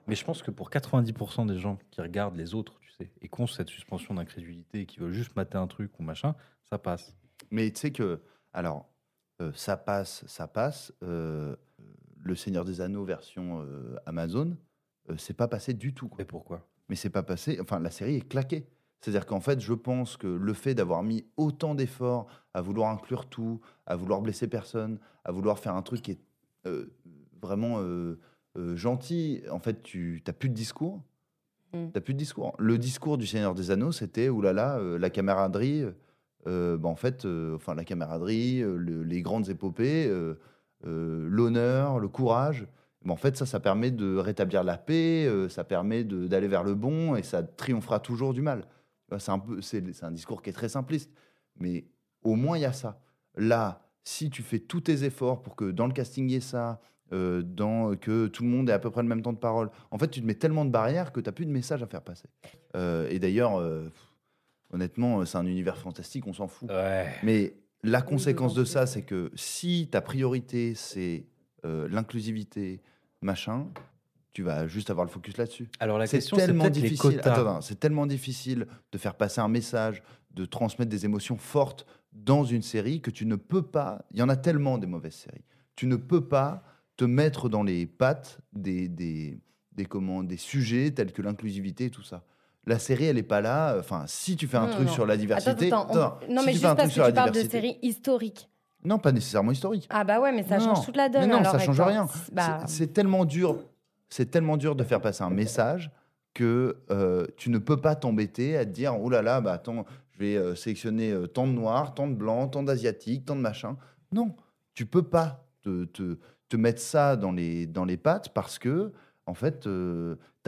Mais 0.06 0.14
je 0.14 0.24
pense 0.24 0.42
que 0.42 0.50
pour 0.50 0.70
90% 0.70 1.46
des 1.46 1.58
gens 1.58 1.78
qui 1.90 2.00
regardent 2.00 2.36
les 2.36 2.54
autres, 2.54 2.78
tu 2.80 2.90
sais, 2.92 3.10
et 3.22 3.28
qui 3.28 3.40
ont 3.40 3.46
cette 3.46 3.68
suspension 3.70 4.14
d'incrédulité 4.14 4.80
et 4.82 4.86
qui 4.86 4.98
veulent 5.00 5.12
juste 5.12 5.34
mater 5.36 5.56
un 5.56 5.66
truc 5.66 5.98
ou 5.98 6.02
machin, 6.02 6.34
ça 6.64 6.78
passe. 6.78 7.14
Mais 7.50 7.70
tu 7.70 7.80
sais 7.80 7.92
que, 7.92 8.20
alors, 8.52 8.88
euh, 9.40 9.50
ça 9.54 9.76
passe, 9.76 10.24
ça 10.26 10.46
passe. 10.46 10.92
euh, 11.02 11.56
le 12.26 12.34
Seigneur 12.34 12.64
des 12.64 12.80
Anneaux 12.80 13.04
version 13.04 13.62
euh, 13.62 13.96
Amazon, 14.06 14.56
euh, 15.10 15.16
c'est 15.18 15.34
pas 15.34 15.48
passé 15.48 15.74
du 15.74 15.92
tout. 15.92 16.08
quoi. 16.08 16.22
Et 16.22 16.24
pourquoi? 16.24 16.66
Mais 16.88 16.96
c'est 16.96 17.10
pas 17.10 17.22
passé. 17.22 17.58
Enfin, 17.60 17.80
la 17.80 17.90
série 17.90 18.16
est 18.16 18.28
claquée. 18.28 18.66
C'est-à-dire 19.00 19.26
qu'en 19.26 19.40
fait, 19.40 19.60
je 19.60 19.74
pense 19.74 20.16
que 20.16 20.26
le 20.26 20.54
fait 20.54 20.74
d'avoir 20.74 21.02
mis 21.02 21.26
autant 21.36 21.74
d'efforts 21.74 22.26
à 22.54 22.62
vouloir 22.62 22.90
inclure 22.90 23.28
tout, 23.28 23.60
à 23.84 23.96
vouloir 23.96 24.22
blesser 24.22 24.48
personne, 24.48 24.98
à 25.24 25.32
vouloir 25.32 25.58
faire 25.58 25.74
un 25.74 25.82
truc 25.82 26.00
qui 26.00 26.12
est 26.12 26.20
vraiment 27.42 27.82
euh, 28.56 28.76
gentil, 28.76 29.42
en 29.50 29.58
fait, 29.58 29.82
tu 29.82 30.22
n'as 30.26 30.32
plus 30.32 30.48
de 30.48 30.54
discours. 30.54 31.02
Mm. 31.72 31.86
T'as 31.92 32.00
plus 32.00 32.14
de 32.14 32.18
discours. 32.18 32.54
Le 32.58 32.78
discours 32.78 33.18
du 33.18 33.26
Seigneur 33.26 33.54
des 33.54 33.70
Anneaux, 33.70 33.92
c'était 33.92 34.28
oulala, 34.28 34.78
euh, 34.78 34.98
la 34.98 35.10
camaraderie. 35.10 35.84
euh, 36.46 36.76
bah, 36.76 36.88
en 36.90 36.94
fait, 36.96 37.24
euh, 37.24 37.56
enfin 37.56 37.74
la 37.74 37.84
camaraderie, 37.84 38.60
le- 38.60 39.02
les 39.02 39.22
grandes 39.22 39.48
épopées, 39.48 40.12
l'honneur, 40.82 41.98
le 41.98 42.08
courage. 42.08 42.66
Mais 43.04 43.12
en 43.12 43.16
fait, 43.16 43.36
ça, 43.36 43.44
ça 43.46 43.60
permet 43.60 43.90
de 43.90 44.16
rétablir 44.16 44.64
la 44.64 44.78
paix, 44.78 45.28
ça 45.48 45.64
permet 45.64 46.04
d'aller 46.04 46.48
vers 46.48 46.64
le 46.64 46.74
bon 46.74 47.16
et 47.16 47.22
ça 47.22 47.42
triomphera 47.42 48.00
toujours 48.00 48.32
du 48.32 48.40
mal. 48.42 48.66
C'est 49.18 49.30
un, 49.30 49.38
peu, 49.38 49.60
c'est, 49.60 49.92
c'est 49.92 50.04
un 50.06 50.10
discours 50.10 50.42
qui 50.42 50.50
est 50.50 50.54
très 50.54 50.68
simpliste, 50.70 51.10
mais 51.58 51.84
au 52.22 52.34
moins 52.34 52.56
il 52.56 52.62
y 52.62 52.66
a 52.66 52.72
ça. 52.72 53.00
Là, 53.36 53.82
si 54.04 54.30
tu 54.30 54.42
fais 54.42 54.58
tous 54.58 54.80
tes 54.80 55.04
efforts 55.04 55.42
pour 55.42 55.54
que 55.54 55.70
dans 55.70 55.86
le 55.86 55.92
casting 55.92 56.28
il 56.28 56.32
y 56.32 56.36
ait 56.36 56.40
ça, 56.40 56.80
euh, 57.12 57.42
dans, 57.42 57.94
que 57.96 58.26
tout 58.26 58.42
le 58.42 58.48
monde 58.48 58.70
ait 58.70 58.72
à 58.72 58.78
peu 58.78 58.90
près 58.90 59.02
le 59.02 59.08
même 59.08 59.22
temps 59.22 59.32
de 59.32 59.38
parole, 59.38 59.70
en 59.90 59.98
fait, 59.98 60.08
tu 60.08 60.20
te 60.20 60.26
mets 60.26 60.34
tellement 60.34 60.64
de 60.64 60.70
barrières 60.70 61.12
que 61.12 61.20
tu 61.20 61.28
n'as 61.28 61.32
plus 61.32 61.46
de 61.46 61.50
message 61.50 61.82
à 61.82 61.86
faire 61.86 62.02
passer. 62.02 62.28
Euh, 62.76 63.08
et 63.10 63.18
d'ailleurs, 63.18 63.60
euh, 63.60 63.90
honnêtement, 64.72 65.24
c'est 65.24 65.38
un 65.38 65.46
univers 65.46 65.76
fantastique, 65.76 66.26
on 66.26 66.32
s'en 66.32 66.48
fout. 66.48 66.70
Ouais. 66.70 67.06
Mais 67.22 67.54
la 67.82 68.02
conséquence 68.02 68.54
de 68.54 68.64
ça, 68.64 68.86
c'est 68.86 69.02
que 69.02 69.30
si 69.34 69.88
ta 69.90 70.00
priorité, 70.00 70.74
c'est 70.74 71.26
euh, 71.64 71.86
l'inclusivité, 71.90 72.80
machin, 73.20 73.66
tu 74.32 74.42
vas 74.42 74.66
juste 74.66 74.90
avoir 74.90 75.06
le 75.06 75.10
focus 75.10 75.36
là-dessus. 75.36 75.68
Alors 75.80 75.98
la 75.98 76.06
question, 76.06 76.36
c'est 76.36 76.46
tellement 76.46 76.64
peut-être 76.64 76.76
les 76.76 76.88
difficile. 76.88 77.20
c'est 77.60 77.78
tellement 77.78 78.06
difficile 78.06 78.66
de 78.90 78.98
faire 78.98 79.14
passer 79.14 79.40
un 79.40 79.48
message, 79.48 80.02
de 80.32 80.44
transmettre 80.44 80.90
des 80.90 81.04
émotions 81.04 81.36
fortes 81.36 81.86
dans 82.12 82.44
une 82.44 82.62
série 82.62 83.00
que 83.00 83.10
tu 83.10 83.26
ne 83.26 83.36
peux 83.36 83.62
pas. 83.62 84.04
Il 84.10 84.18
y 84.18 84.22
en 84.22 84.28
a 84.28 84.36
tellement 84.36 84.78
des 84.78 84.86
mauvaises 84.86 85.14
séries. 85.14 85.44
Tu 85.76 85.86
ne 85.86 85.96
peux 85.96 86.26
pas 86.26 86.62
te 86.96 87.04
mettre 87.04 87.48
dans 87.48 87.62
les 87.62 87.86
pattes 87.86 88.38
des 88.52 88.88
des 88.88 89.38
des 89.72 89.84
comment 89.86 90.22
des 90.22 90.36
sujets 90.36 90.90
tels 90.92 91.12
que 91.12 91.22
l'inclusivité 91.22 91.86
et 91.86 91.90
tout 91.90 92.02
ça. 92.02 92.22
La 92.66 92.78
série, 92.78 93.04
elle 93.06 93.18
est 93.18 93.22
pas 93.24 93.40
là. 93.40 93.76
Enfin, 93.78 94.04
si 94.06 94.36
tu 94.36 94.46
fais 94.46 94.56
un 94.56 94.66
Non, 94.66 94.72
truc 94.72 94.86
non. 94.86 94.92
sur 94.92 95.04
la 95.06 95.16
diversité, 95.16 95.66
attends, 95.66 95.86
on- 95.90 95.96
attends, 95.96 96.18
Non, 96.30 96.40
si 96.40 96.46
mais 96.46 96.52
juste 96.52 96.62
parce 96.76 96.94
que 96.94 97.06
tu 97.08 97.12
parles 97.12 97.32
de 97.32 97.40
séries 97.40 97.78
historiques. 97.82 98.48
non, 98.84 98.98
pas 98.98 99.12
nécessairement 99.12 99.50
historique. 99.52 99.86
Ah 99.90 100.04
bah 100.04 100.20
ouais, 100.20 100.32
mais 100.32 100.44
ça 100.44 100.58
Non. 100.58 100.66
change 100.74 100.86
toute 100.86 100.96
la 100.96 101.08
donne. 101.08 101.22
Mais 101.22 101.26
non, 101.28 101.38
alors, 101.40 101.52
ça 101.52 101.58
change 101.58 101.80
rien. 101.80 102.06
Bah, 102.32 102.60
C'est- 102.66 102.76
C'est 102.76 102.92
tellement 102.92 103.24
dur, 103.24 103.58
c'est 104.08 104.30
tellement 104.30 104.56
dur 104.56 104.76
de 104.76 104.84
faire 104.84 105.00
passer 105.00 105.22
un 105.24 105.30
message 105.30 105.90
que 106.32 106.76
euh, 106.90 107.26
tu 107.36 107.50
ne 107.50 107.58
peux 107.58 107.76
pas 107.80 107.94
t'embêter 107.96 108.56
à 108.56 108.64
te 108.64 108.70
dire 108.70 108.98
oh 109.00 109.10
là 109.10 109.20
là, 109.22 109.40
bah 109.40 109.52
attends, 109.52 109.84
je 110.12 110.18
vais 110.20 110.36
euh, 110.36 110.54
sélectionner 110.54 111.10
euh, 111.12 111.26
tant 111.26 111.46
de 111.46 111.52
noirs, 111.52 111.94
tant 111.94 112.06
de 112.08 112.14
blancs, 112.14 112.52
tant 112.52 112.62
d'asiatiques, 112.62 113.24
tant 113.26 113.36
de 113.36 113.40
machins. 113.40 113.74
Non, 114.12 114.34
tu 114.74 114.86
peux 114.86 115.02
pas 115.02 115.44
te, 115.62 115.84
te, 115.84 116.18
te 116.54 116.60
mettre 116.60 116.80
ça 116.80 117.16
dans 117.16 117.32
les, 117.32 117.66
dans 117.66 117.84
les 117.84 117.96
pattes 117.96 118.28
parce 118.32 118.58
que 118.58 118.92
en 119.26 119.34
fait, 119.34 119.60
tu 119.60 119.70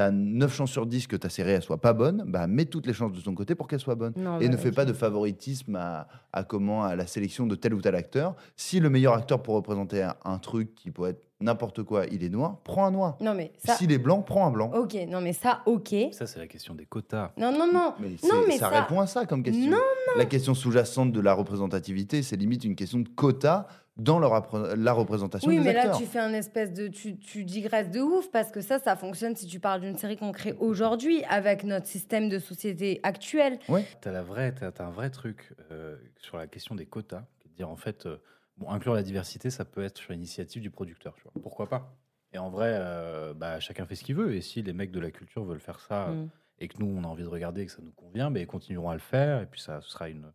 as 0.03 0.11
9 0.11 0.55
chances 0.55 0.71
sur 0.71 0.85
10 0.87 1.07
que 1.07 1.17
ta 1.17 1.31
série 1.31 1.53
elle 1.53 1.63
soit 1.63 1.81
pas 1.81 1.95
bonne, 1.95 2.25
bah 2.27 2.47
mets 2.47 2.67
toutes 2.67 2.87
les 2.87 2.93
chances 2.93 3.13
de 3.13 3.21
ton 3.23 3.35
côté 3.35 3.55
pour 3.55 3.67
qu'elle 3.69 3.81
soit 3.81 3.95
bonne. 3.95 4.13
non, 4.17 4.39
Et 4.39 4.49
bah, 4.49 4.53
ne 4.53 4.57
fais 4.59 4.71
pas 4.71 4.85
de 4.85 4.93
favoritisme 4.93 5.77
à, 5.77 6.07
à 6.35 6.45
comment 6.45 6.85
à 6.85 6.95
la 6.95 7.07
sélection 7.07 7.47
de 7.47 7.55
tel 7.55 7.73
ou 7.73 7.81
tel 7.81 7.95
acteur. 7.95 8.35
Si 8.55 8.79
le 8.79 8.91
meilleur 8.91 9.15
acteur 9.15 9.43
pour 9.43 9.55
représenter 9.55 10.03
un, 10.03 10.15
un 10.25 10.39
truc 10.39 10.75
qui 10.75 10.91
peut 10.91 11.07
être 11.07 11.23
n'importe 11.41 11.83
quoi, 11.85 12.05
il 12.13 12.23
est 12.23 12.29
noir, 12.29 12.59
prends 12.65 12.85
un 12.87 12.91
noir. 12.91 13.17
Non, 13.23 13.35
mais 13.35 13.53
ça. 13.65 13.75
S'il 13.77 13.91
est 13.93 13.99
blanc, 13.99 14.21
prends 14.21 14.47
un 14.47 14.51
blanc. 14.51 14.71
Ok, 14.75 14.95
non, 15.09 15.23
mais 15.23 15.33
ça, 15.33 15.63
ok. 15.65 15.95
Ça, 16.13 16.27
c'est 16.27 16.39
la 16.39 16.47
question 16.47 16.75
des 16.75 16.85
quotas. 16.85 17.33
Non, 17.39 17.51
non, 17.51 17.71
non. 17.73 17.95
Mais, 17.99 18.11
Non, 18.31 18.43
mais 18.47 18.59
ça, 18.59 18.71
ça- 18.71 18.81
répond 18.83 19.01
à 19.01 19.07
ça 19.07 19.25
comme 19.25 19.43
question. 19.43 19.71
Non, 19.71 19.79
La 20.19 20.27
question 20.27 20.53
sous-jacente 20.55 21.13
de 21.13 21.21
la 21.21 21.33
représentativité, 21.33 22.23
c'est 22.23 22.37
limite 22.37 22.65
une 22.65 22.77
question 22.77 22.99
de 23.01 23.09
quota 23.09 23.67
dans 23.97 24.19
le 24.19 24.27
rappre- 24.27 24.75
la 24.77 24.93
représentation 24.93 25.49
Oui, 25.49 25.59
des 25.59 25.65
mais 25.65 25.73
là, 25.73 25.81
acteurs. 25.83 25.99
tu 25.99 26.05
fais 26.07 26.19
un 26.19 26.33
espèce 26.35 26.73
de. 26.73 26.89
Tu, 26.89 27.17
tu 27.17 27.45
digresses 27.45 27.91
de 27.91 28.01
ouf 28.01 28.31
parce 28.31 28.51
que 28.53 28.61
ça, 28.61 28.79
ça 28.79 28.95
fonctionne 28.97 29.35
si 29.37 29.47
tu 29.47 29.59
parles 29.61 29.81
d'une 29.81 29.97
série 29.97 30.17
qu'on 30.17 30.33
crée 30.33 30.53
aujourd'hui 30.61 31.25
avec 31.25 31.65
notre 31.65 31.87
système 31.87 32.29
de 32.29 32.39
société 32.39 33.01
actuel. 33.03 33.59
Tu 33.67 34.09
as, 34.09 34.13
la 34.13 34.23
vraie, 34.23 34.53
t'as, 34.55 34.71
t'as 34.73 34.85
un 34.87 34.91
vrai 34.91 35.11
truc 35.11 35.53
euh, 35.71 35.97
sur 36.19 36.37
la 36.37 36.47
question 36.47 36.75
des 36.75 36.85
quotas, 36.87 37.25
qui 37.41 37.49
est 37.49 37.51
de 37.51 37.57
dire 37.57 37.71
en 37.71 37.77
fait, 37.77 38.05
euh, 38.07 38.19
bon, 38.59 38.69
inclure 38.71 38.93
la 38.95 39.03
diversité, 39.03 39.49
ça 39.51 39.65
peut 39.65 39.83
être 39.83 39.97
sur 39.99 40.13
l'initiative 40.13 40.61
du 40.63 40.71
producteur. 40.71 41.15
Tu 41.17 41.23
vois. 41.23 41.33
Pourquoi 41.43 41.69
pas? 41.69 41.97
Et 42.33 42.39
en 42.39 42.51
vrai, 42.51 42.73
euh, 42.75 43.33
bah, 43.33 43.61
chacun 43.61 43.87
fait 43.87 43.95
ce 43.95 44.05
qu'il 44.05 44.17
veut. 44.17 44.35
Et 44.35 44.43
si 44.43 44.61
les 44.61 44.75
mecs 44.75 44.91
de 44.91 45.01
la 45.01 45.11
culture 45.11 45.43
veulent 45.45 45.61
faire 45.61 45.81
ça 45.81 46.09
Mm. 46.09 46.29
et 46.59 46.69
que 46.69 46.77
nous, 46.81 46.87
on 46.87 47.03
a 47.05 47.07
envie 47.07 47.23
de 47.23 47.29
regarder 47.29 47.63
et 47.63 47.67
que 47.67 47.73
ça 47.73 47.81
nous 47.83 47.93
convient, 47.93 48.31
bah, 48.31 48.41
ils 48.41 48.47
continueront 48.47 48.91
à 48.91 48.95
le 48.95 49.01
faire. 49.01 49.41
Et 49.41 49.47
puis 49.47 49.61
ça 49.61 49.81
ce 49.81 49.89
sera 49.91 50.11
une, 50.11 50.31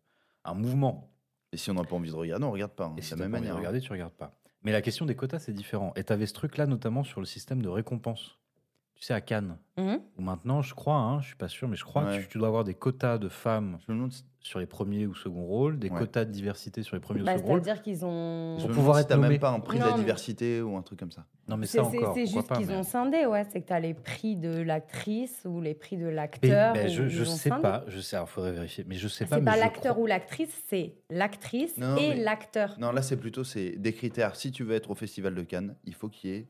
un 0.46 0.54
mouvement. 0.56 1.11
Et 1.54 1.58
si 1.58 1.70
on 1.70 1.74
n'a 1.74 1.84
pas 1.84 1.96
envie 1.96 2.10
de 2.12 2.16
regarder, 2.16 2.46
on 2.46 2.52
regarde 2.52 2.72
pas. 2.72 2.86
hein, 2.86 2.96
Et 2.98 3.02
si 3.02 3.14
même 3.16 3.32
pas 3.32 3.38
envie 3.38 3.48
de 3.48 3.52
manière. 3.52 3.56
hein. 3.56 3.58
regarder, 3.60 3.82
tu 3.82 3.92
regardes 3.92 4.14
pas. 4.14 4.38
Mais 4.64 4.72
la 4.72 4.82
question 4.82 5.06
des 5.06 5.16
quotas, 5.16 5.40
c'est 5.40 5.54
différent. 5.54 5.92
Et 5.96 6.04
tu 6.04 6.14
avais 6.14 6.26
ce 6.28 6.34
truc-là, 6.34 6.68
notamment 6.68 7.04
sur 7.04 7.20
le 7.20 7.26
système 7.26 7.62
de 7.62 7.68
récompense. 7.70 8.38
Tu 9.02 9.08
sais, 9.08 9.14
à 9.16 9.22
Cannes, 9.22 9.58
Mhm. 9.80 10.00
où 10.20 10.22
maintenant, 10.22 10.62
je 10.62 10.76
crois, 10.76 10.94
hein, 10.94 11.22
je 11.22 11.28
suis 11.30 11.36
pas 11.36 11.48
sûr, 11.48 11.68
mais 11.68 11.76
je 11.76 11.84
crois 11.84 12.04
Ouais. 12.04 12.18
que 12.20 12.22
tu, 12.22 12.30
tu 12.30 12.38
dois 12.38 12.48
avoir 12.50 12.64
des 12.64 12.76
quotas 12.76 13.18
de 13.18 13.30
femmes 13.30 13.80
sur 14.42 14.60
les 14.60 14.68
premiers 14.68 15.08
ou 15.08 15.16
seconds 15.16 15.44
rôles, 15.44 15.80
des 15.80 15.90
Ouais. 15.90 15.98
quotas 15.98 16.24
de 16.24 16.30
diversité 16.32 16.84
sur 16.84 16.96
les 16.96 17.00
premiers 17.00 17.24
Bah, 17.24 17.34
ou 17.34 17.38
seconds 17.40 17.48
rôles. 17.50 17.64
C'est-à-dire 17.64 17.82
qu'ils 17.82 18.06
ont. 18.06 18.60
je 18.60 18.68
Pour 18.68 18.76
pouvoir 18.76 19.00
être 19.00 19.08
t'as 19.08 19.16
nommé. 19.16 19.30
même 19.30 19.40
pas 19.40 19.50
un 19.50 19.60
prix 19.60 19.80
de 19.80 19.84
la 19.86 19.92
mais- 19.94 19.98
diversité 19.98 20.62
ou 20.62 20.78
un 20.78 20.84
truc 20.84 21.00
comme 21.00 21.10
ça. 21.12 21.26
Non, 21.48 21.58
mais 21.58 21.66
C'est 21.66 21.80
ça 21.80 21.86
encore. 21.86 22.14
c'est 22.14 22.28
juste 22.28 22.48
pas, 22.48 22.58
qu'ils 22.58 22.68
mais- 22.68 22.76
ont 22.76 22.84
scindé, 22.84 23.26
ouais. 23.26 23.44
C'est 23.52 23.62
que 23.62 23.68
tu 23.68 23.74
as 23.74 23.80
les 23.80 23.96
prix 23.96 24.36
de 24.36 24.62
l'actrice 24.62 25.48
ou 25.50 25.62
les 25.62 25.74
prix 25.74 25.98
de 25.98 26.06
l'acteur. 26.08 26.76
je, 26.88 27.08
je 27.08 27.24
sais 27.24 27.50
scindé. 27.50 27.62
pas, 27.64 27.84
je 27.88 28.00
sais, 28.02 28.18
il 28.22 28.28
faudrait 28.28 28.52
vérifier, 28.52 28.84
mais 28.88 28.98
je 28.98 29.08
sais 29.08 29.26
pas. 29.26 29.38
C'est 29.38 29.42
mais 29.42 29.50
pas 29.52 29.58
l'acteur 29.58 29.94
crois- 29.94 30.04
ou 30.04 30.06
l'actrice, 30.06 30.64
c'est 30.68 30.94
l'actrice 31.10 31.76
et 32.00 32.14
l'acteur. 32.24 32.76
Non, 32.80 32.92
là, 32.92 33.02
c'est 33.02 33.18
plutôt 33.18 33.44
c'est 33.44 33.72
des 33.80 33.94
critères. 33.94 34.36
Si 34.36 34.52
tu 34.52 34.64
veux 34.64 34.76
être 34.76 34.92
au 34.92 34.96
Festival 34.96 35.34
de 35.34 35.42
Cannes, 35.42 35.76
il 35.86 35.96
faut 35.96 36.08
qu'il 36.08 36.30
y 36.30 36.34
ait 36.36 36.48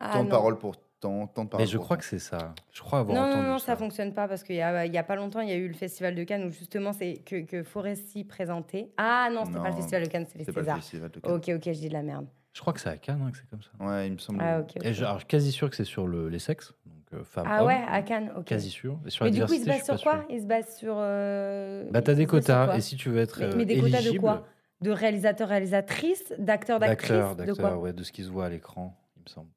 Ah, 0.00 0.10
tant 0.12 0.24
de 0.24 0.28
paroles 0.30 0.58
pour 0.58 0.74
tant, 1.00 1.26
tant 1.26 1.44
de 1.44 1.48
paroles 1.50 1.64
Mais 1.64 1.70
je 1.70 1.78
crois 1.78 1.96
que 1.96 2.04
c'est 2.04 2.18
ça. 2.18 2.54
Je 2.72 2.80
crois 2.80 3.00
avoir 3.00 3.16
Non, 3.16 3.28
entendu 3.30 3.42
non, 3.46 3.52
non, 3.54 3.58
ça. 3.58 3.66
ça 3.66 3.76
fonctionne 3.76 4.12
pas 4.14 4.28
parce 4.28 4.42
qu'il 4.42 4.56
y 4.56 4.62
a, 4.62 4.86
il 4.86 4.92
y 4.92 4.98
a 4.98 5.02
pas 5.04 5.16
longtemps, 5.16 5.40
il 5.40 5.48
y 5.48 5.52
a 5.52 5.56
eu 5.56 5.68
le 5.68 5.74
Festival 5.74 6.14
de 6.14 6.24
Cannes 6.24 6.44
où 6.44 6.50
justement 6.50 6.92
c'est 6.92 7.14
que, 7.24 7.42
que 7.44 7.62
Foresti 7.62 8.24
présentait. 8.24 8.90
Ah 8.96 9.28
non, 9.32 9.44
c'était 9.44 9.58
pas 9.60 9.70
le 9.70 9.76
Festival 9.76 10.02
de 10.04 10.08
Cannes, 10.08 10.26
c'est 10.28 10.38
les 10.38 10.44
C'est 10.44 10.52
pas 10.52 10.60
le 10.60 10.66
Césars. 10.66 10.76
Festival 10.78 11.10
de 11.10 11.20
Cannes. 11.20 11.32
Ok, 11.32 11.48
ok, 11.54 11.62
je 11.64 11.70
dis 11.78 11.88
de 11.88 11.92
la 11.94 12.02
merde. 12.02 12.26
Je 12.52 12.60
crois 12.62 12.72
que 12.72 12.80
c'est 12.80 12.88
à 12.88 12.96
Cannes 12.96 13.20
hein, 13.26 13.30
que 13.30 13.36
c'est 13.36 13.48
comme 13.50 13.60
ça. 13.62 13.68
Ouais, 13.84 14.06
il 14.06 14.14
me 14.14 14.18
semble. 14.18 14.40
Ah. 14.42 14.62
Et 14.82 14.94
je, 14.94 15.04
alors, 15.04 15.16
je 15.16 15.20
suis 15.20 15.26
quasi 15.28 15.52
sûr 15.52 15.68
que 15.68 15.76
c'est 15.76 15.84
sur 15.84 16.06
le, 16.06 16.30
les 16.30 16.38
sexes, 16.38 16.72
donc 16.86 17.20
euh, 17.20 17.22
femmes, 17.22 17.44
Ah 17.46 17.60
hommes. 17.60 17.66
ouais, 17.68 17.82
à 17.86 18.00
Cannes, 18.00 18.32
ok. 18.34 18.44
Quasi 18.46 18.70
sûr. 18.70 18.98
Et 19.06 19.10
sur 19.10 19.24
Mais 19.26 19.30
la 19.30 19.36
du 19.40 19.44
coup, 19.44 19.52
il 19.52 19.60
se 19.60 19.66
base 19.66 19.84
sur 19.84 20.00
quoi. 20.02 20.24
Il 20.30 20.40
se 20.40 20.46
base 20.46 20.74
sur. 20.78 20.94
euh, 20.96 21.84
Bah, 21.90 22.00
t'as 22.00 22.14
des 22.14 22.24
quotas, 22.24 22.74
et 22.74 22.80
si 22.80 22.96
tu 22.96 23.10
veux 23.10 23.18
être 23.20 23.40
Mais- 23.40 23.44
euh, 23.46 23.52
mais 23.58 23.64
des 23.66 23.74
quotas 23.78 23.90
de 23.90 23.94
éligible, 23.96 24.20
quoi? 24.20 24.46
De 24.80 24.90
réalisateurs, 24.90 25.48
réalisatrices, 25.48 26.32
d'acteurs, 26.38 26.78
d'actrices, 26.80 27.10
d'acteurs, 27.10 27.36
d'acteurs, 27.36 27.80
ouais, 27.80 27.92
de 27.92 28.02
ce 28.02 28.10
qui 28.12 28.22
se 28.24 28.30
voit 28.30 28.46
à 28.46 28.48
l'écran, 28.48 28.94
il 29.18 29.22
me 29.24 29.28
semble. 29.28 29.48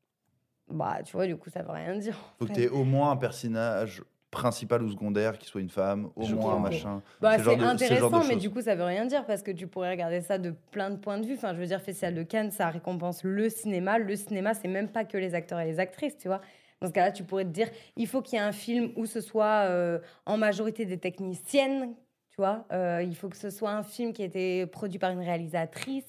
Bah, 0.69 0.99
tu 1.03 1.13
vois, 1.13 1.25
du 1.25 1.35
coup, 1.35 1.49
ça 1.49 1.61
veut 1.63 1.71
rien 1.71 1.95
dire. 1.97 2.15
faut 2.37 2.45
que 2.45 2.53
tu 2.53 2.63
aies 2.63 2.69
au 2.69 2.83
moins 2.83 3.11
un 3.11 3.17
personnage 3.17 4.03
principal 4.31 4.83
ou 4.83 4.89
secondaire, 4.89 5.37
qui 5.39 5.47
soit 5.47 5.61
une 5.61 5.69
femme, 5.69 6.09
au 6.15 6.23
Je 6.23 6.35
moins, 6.35 6.43
comprends. 6.53 6.59
machin. 6.59 7.01
Bah, 7.19 7.37
c'est 7.37 7.43
ce 7.43 7.57
de 7.57 7.63
intéressant, 7.63 8.23
mais 8.27 8.35
du 8.35 8.51
coup, 8.51 8.61
ça 8.61 8.75
veut 8.75 8.83
rien 8.83 9.05
dire 9.05 9.25
parce 9.25 9.41
que 9.41 9.49
tu 9.51 9.65
pourrais 9.65 9.89
regarder 9.89 10.21
ça 10.21 10.37
de 10.37 10.53
plein 10.71 10.91
de 10.91 10.97
points 10.97 11.17
de 11.17 11.25
vue. 11.25 11.33
Enfin, 11.33 11.53
je 11.53 11.59
veux 11.59 11.65
dire, 11.65 11.81
Festival 11.81 12.13
de 12.13 12.23
Cannes, 12.23 12.51
ça 12.51 12.69
récompense 12.69 13.23
le 13.23 13.49
cinéma. 13.49 13.97
Le 13.97 14.15
cinéma, 14.15 14.53
c'est 14.53 14.67
même 14.67 14.89
pas 14.89 15.03
que 15.03 15.17
les 15.17 15.33
acteurs 15.33 15.59
et 15.59 15.65
les 15.65 15.79
actrices, 15.79 16.17
tu 16.17 16.27
vois. 16.27 16.41
Dans 16.81 16.87
ce 16.87 16.93
cas-là, 16.93 17.11
tu 17.11 17.23
pourrais 17.23 17.43
te 17.43 17.49
dire, 17.49 17.67
il 17.97 18.07
faut 18.07 18.21
qu'il 18.21 18.37
y 18.37 18.41
ait 18.41 18.45
un 18.45 18.51
film 18.53 18.91
où 18.95 19.05
ce 19.05 19.19
soit 19.19 19.65
euh, 19.67 19.99
en 20.25 20.37
majorité 20.37 20.85
des 20.85 20.97
techniciennes, 20.97 21.93
tu 22.29 22.35
vois. 22.37 22.65
Euh, 22.71 23.01
il 23.03 23.15
faut 23.15 23.29
que 23.29 23.35
ce 23.35 23.49
soit 23.49 23.71
un 23.71 23.83
film 23.83 24.13
qui 24.13 24.21
a 24.21 24.25
été 24.25 24.65
produit 24.67 24.99
par 24.99 25.09
une 25.11 25.19
réalisatrice. 25.19 26.05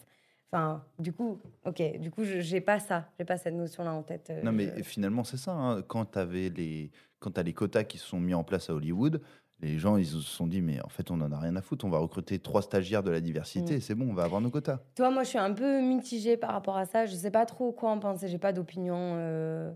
Enfin, 0.52 0.85
du 0.99 1.12
coup, 1.12 1.38
ok, 1.64 1.99
du 2.00 2.11
coup, 2.11 2.25
je- 2.25 2.40
j'ai 2.40 2.61
pas 2.61 2.80
ça, 2.80 3.09
j'ai 3.19 3.25
pas 3.25 3.37
cette 3.37 3.54
notion-là 3.54 3.92
en 3.92 4.02
tête. 4.02 4.30
euh, 4.30 4.42
Non, 4.42 4.50
mais 4.52 4.73
je- 4.76 4.83
finalement, 4.83 5.23
c'est 5.23 5.37
ça. 5.37 5.52
hein. 5.52 5.83
Quand 5.83 6.04
tu 6.07 6.19
les... 6.50 6.90
Quand 7.21 7.37
as 7.38 7.42
les 7.42 7.52
quotas 7.52 7.85
qui 7.85 7.99
se 7.99 8.07
sont 8.07 8.19
mis 8.19 8.33
en 8.35 8.42
place 8.45 8.71
à 8.71 8.75
Hollywood, 8.75 9.21
les 9.61 9.78
gens, 9.78 9.99
ils 9.99 10.07
se 10.07 10.19
sont 10.21 10.47
dit, 10.47 10.62
mais 10.62 10.80
en 10.83 10.88
fait, 10.88 11.11
on 11.11 11.19
n'en 11.19 11.30
a 11.33 11.38
rien 11.38 11.54
à 11.54 11.61
foutre. 11.61 11.85
On 11.85 11.90
va 11.90 11.99
recruter 11.99 12.38
trois 12.38 12.62
stagiaires 12.62 13.02
de 13.02 13.11
la 13.11 13.21
diversité, 13.21 13.75
Mm. 13.75 13.76
et 13.76 13.80
c'est 13.80 13.95
bon, 13.95 14.09
on 14.11 14.14
va 14.14 14.25
avoir 14.25 14.40
nos 14.40 14.49
quotas. 14.50 14.78
Tu 14.95 15.02
vois, 15.02 15.11
moi, 15.11 15.23
je 15.23 15.28
suis 15.28 15.38
un 15.38 15.52
peu 15.52 15.83
mitigée 15.83 16.37
par 16.38 16.52
rapport 16.52 16.78
à 16.78 16.87
ça. 16.87 17.04
Je 17.04 17.14
sais 17.14 17.30
pas 17.30 17.45
trop 17.45 17.71
quoi 17.73 17.90
en 17.90 17.99
penser. 18.00 18.26
J'ai 18.26 18.38
pas 18.38 18.54
d'opinion 18.54 18.97
euh, 19.19 19.71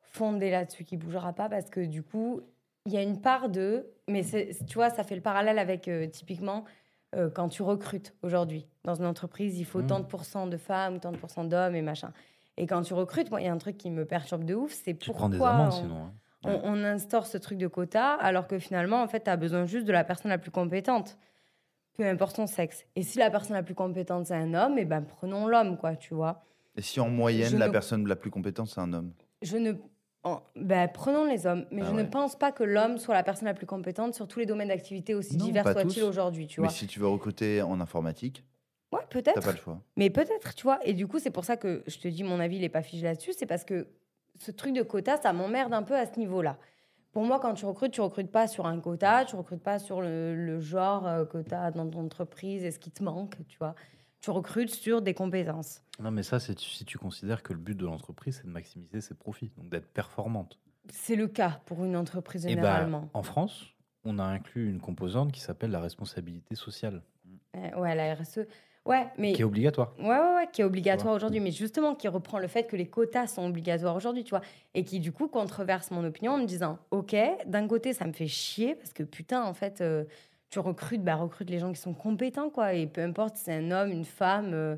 fondée 0.00 0.50
là-dessus 0.50 0.84
qui 0.84 0.96
bougera 0.96 1.32
pas 1.32 1.48
parce 1.48 1.68
que 1.70 1.80
du 1.84 2.02
coup, 2.04 2.40
il 2.86 2.92
y 2.92 2.96
a 2.96 3.02
une 3.02 3.20
part 3.20 3.48
de. 3.48 3.86
Mais 4.08 4.22
tu 4.22 4.74
vois, 4.74 4.90
ça 4.90 5.02
fait 5.02 5.16
le 5.16 5.22
parallèle 5.22 5.58
avec 5.58 5.88
euh, 5.88 6.06
typiquement 6.06 6.64
euh, 7.16 7.30
quand 7.30 7.48
tu 7.48 7.62
recrutes 7.62 8.14
aujourd'hui 8.22 8.66
dans 8.84 8.94
une 8.94 9.06
entreprise, 9.06 9.58
il 9.58 9.64
faut 9.64 9.80
Mhm. 9.80 9.86
tant 9.86 10.00
de 10.00 10.04
pourcents 10.06 10.46
de 10.46 10.56
femmes, 10.56 11.00
tant 11.00 11.12
de 11.12 11.16
pourcents 11.16 11.44
d'hommes 11.44 11.74
et 11.74 11.82
machin. 11.82 12.12
Et 12.56 12.66
quand 12.66 12.82
tu 12.82 12.94
recrutes, 12.94 13.30
moi, 13.30 13.40
il 13.40 13.44
y 13.44 13.48
a 13.48 13.52
un 13.52 13.58
truc 13.58 13.76
qui 13.76 13.90
me 13.90 14.04
perturbe 14.04 14.44
de 14.44 14.54
ouf, 14.54 14.72
c'est 14.72 14.94
Tu 14.94 15.06
pourquoi 15.06 15.20
prends 15.20 15.28
des 15.28 15.42
amendes 15.42 15.68
on- 15.68 15.70
sinon. 15.72 16.04
hein. 16.04 16.12
on, 16.44 16.60
on 16.64 16.84
instaure 16.84 17.26
ce 17.26 17.38
truc 17.38 17.58
de 17.58 17.66
quota 17.66 18.12
alors 18.14 18.46
que 18.46 18.58
finalement, 18.58 19.02
en 19.02 19.08
fait, 19.08 19.24
tu 19.24 19.30
as 19.30 19.36
besoin 19.36 19.66
juste 19.66 19.86
de 19.86 19.92
la 19.92 20.04
personne 20.04 20.30
la 20.30 20.38
plus 20.38 20.50
compétente, 20.50 21.18
peu 21.96 22.04
importe 22.06 22.36
son 22.36 22.46
sexe. 22.46 22.84
Et 22.94 23.02
si 23.02 23.18
la 23.18 23.30
personne 23.30 23.56
la 23.56 23.62
plus 23.62 23.74
compétente, 23.74 24.26
c'est 24.26 24.34
un 24.34 24.54
homme, 24.54 24.78
et 24.78 24.84
ben 24.84 25.02
prenons 25.02 25.46
l'homme, 25.48 25.76
quoi, 25.78 25.96
tu 25.96 26.14
vois. 26.14 26.44
Et 26.76 26.82
si 26.82 27.00
en 27.00 27.08
moyenne, 27.08 27.52
Je 27.52 27.56
la 27.56 27.66
ne- 27.68 27.72
personne 27.72 28.06
la 28.06 28.16
plus 28.16 28.30
compétente, 28.30 28.68
c'est 28.68 28.80
un 28.80 28.92
homme? 28.92 29.12
Je 29.42 29.56
ne. 29.56 29.72
En- 30.26 30.42
ben, 30.56 30.88
prenons 30.92 31.24
les 31.24 31.46
hommes, 31.46 31.66
mais 31.70 31.82
Ah 31.84 31.88
je 31.90 31.94
ne 31.94 32.02
pense 32.02 32.36
pas 32.36 32.50
que 32.52 32.64
l'homme 32.64 32.98
soit 32.98 33.14
la 33.14 33.22
personne 33.22 33.46
la 33.46 33.54
plus 33.54 33.66
compétente 33.66 34.14
sur 34.14 34.26
tous 34.26 34.38
les 34.40 34.46
domaines 34.46 34.68
d'activité 34.68 35.14
aussi 35.14 35.36
Non, 35.36 35.44
divers 35.46 35.62
soient-ils 35.72 36.02
aujourd'hui, 36.02 36.46
tu 36.46 36.60
Mais 36.60 36.66
vois. 36.66 36.74
si 36.74 36.86
tu 36.86 36.98
veux 37.00 37.06
recruter 37.06 37.62
en 37.62 37.80
informatique, 37.80 38.44
Ouais, 38.92 39.00
t'as 39.08 39.20
peut-être. 39.22 39.40
pas 39.40 39.52
le 39.52 39.56
choix. 39.56 39.80
Mais 39.96 40.10
peut-être, 40.10 40.54
tu 40.54 40.64
vois. 40.64 40.78
Et 40.84 40.94
du 40.94 41.06
coup, 41.06 41.18
c'est 41.18 41.30
pour 41.30 41.44
ça 41.44 41.56
que 41.56 41.82
je 41.86 41.98
te 41.98 42.08
dis, 42.08 42.24
mon 42.24 42.40
avis, 42.40 42.56
il 42.56 42.62
n'est 42.62 42.68
pas 42.68 42.82
figé 42.82 43.04
là-dessus. 43.04 43.32
C'est 43.36 43.46
parce 43.46 43.64
que 43.64 43.86
ce 44.38 44.50
truc 44.50 44.74
de 44.74 44.82
quota, 44.82 45.16
ça 45.20 45.32
m'emmerde 45.32 45.72
un 45.72 45.82
peu 45.82 45.96
à 45.96 46.06
ce 46.06 46.18
niveau-là. 46.18 46.58
Pour 47.12 47.24
moi, 47.24 47.38
quand 47.40 47.54
tu 47.54 47.64
recrutes, 47.64 47.92
tu 47.92 48.00
recrutes 48.00 48.30
pas 48.30 48.46
sur 48.46 48.66
un 48.66 48.78
quota, 48.80 49.24
tu 49.24 49.36
recrutes 49.36 49.62
pas 49.62 49.78
sur 49.78 50.00
le, 50.02 50.34
le 50.34 50.60
genre 50.60 51.06
euh, 51.06 51.24
que 51.24 51.38
tu 51.38 51.54
as 51.54 51.70
dans 51.70 51.88
ton 51.88 52.00
entreprise 52.04 52.64
et 52.64 52.70
ce 52.70 52.78
qui 52.78 52.90
te 52.90 53.02
manque, 53.02 53.36
tu 53.48 53.58
vois. 53.58 53.74
Tu 54.26 54.32
recrutes 54.32 54.74
sur 54.74 55.02
des 55.02 55.14
compétences. 55.14 55.82
Non, 56.00 56.10
mais 56.10 56.24
ça, 56.24 56.40
c'est 56.40 56.58
si 56.58 56.84
tu 56.84 56.98
considères 56.98 57.44
que 57.44 57.52
le 57.52 57.60
but 57.60 57.76
de 57.76 57.86
l'entreprise, 57.86 58.38
c'est 58.38 58.46
de 58.48 58.52
maximiser 58.52 59.00
ses 59.00 59.14
profits, 59.14 59.52
donc 59.56 59.68
d'être 59.68 59.86
performante. 59.86 60.58
C'est 60.90 61.14
le 61.14 61.28
cas 61.28 61.60
pour 61.64 61.84
une 61.84 61.96
entreprise 61.96 62.44
Et 62.44 62.56
bah, 62.56 62.62
généralement. 62.62 63.08
en 63.14 63.22
France, 63.22 63.66
on 64.04 64.18
a 64.18 64.24
inclus 64.24 64.68
une 64.68 64.80
composante 64.80 65.30
qui 65.30 65.38
s'appelle 65.38 65.70
la 65.70 65.78
responsabilité 65.78 66.56
sociale, 66.56 67.02
Euh, 67.54 67.80
ouais, 67.80 67.94
la 67.94 68.16
RSE. 68.16 68.40
Ouais, 68.84 69.06
mais. 69.16 69.32
qui 69.32 69.42
est 69.42 69.44
obligatoire. 69.44 69.94
Ouais, 70.00 70.06
ouais, 70.08 70.34
ouais, 70.34 70.48
qui 70.52 70.60
est 70.60 70.64
obligatoire 70.64 71.14
aujourd'hui, 71.14 71.38
mais 71.38 71.52
justement 71.52 71.94
qui 71.94 72.08
reprend 72.08 72.40
le 72.40 72.48
fait 72.48 72.64
que 72.64 72.74
les 72.74 72.88
quotas 72.88 73.28
sont 73.28 73.46
obligatoires 73.46 73.94
aujourd'hui, 73.94 74.24
tu 74.24 74.30
vois, 74.30 74.42
et 74.74 74.82
qui 74.82 74.98
du 74.98 75.12
coup 75.12 75.28
controverse 75.28 75.92
mon 75.92 76.02
opinion 76.04 76.32
en 76.32 76.38
me 76.38 76.46
disant, 76.46 76.80
ok, 76.90 77.14
d'un 77.46 77.68
côté 77.68 77.92
ça 77.92 78.04
me 78.04 78.12
fait 78.12 78.26
chier 78.26 78.74
parce 78.74 78.92
que 78.92 79.04
putain, 79.04 79.44
en 79.44 79.54
fait, 79.54 79.80
euh, 79.82 80.02
tu 80.50 80.58
recrutes, 80.58 81.02
bah 81.02 81.16
recrute 81.16 81.50
les 81.50 81.58
gens 81.58 81.72
qui 81.72 81.80
sont 81.80 81.94
compétents, 81.94 82.50
quoi, 82.50 82.74
et 82.74 82.86
peu 82.86 83.02
importe 83.02 83.36
si 83.36 83.44
c'est 83.44 83.54
un 83.54 83.70
homme, 83.70 83.90
une 83.90 84.04
femme, 84.04 84.52
euh, 84.54 84.76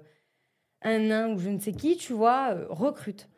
un 0.83 0.99
nain 0.99 1.31
ou 1.31 1.39
je 1.39 1.51
ne 1.51 1.59
sais 1.59 1.73
qui, 1.73 1.97
tu 1.97 2.13
vois, 2.13 2.55
euh, 2.55 2.67
recrute. 2.71 3.29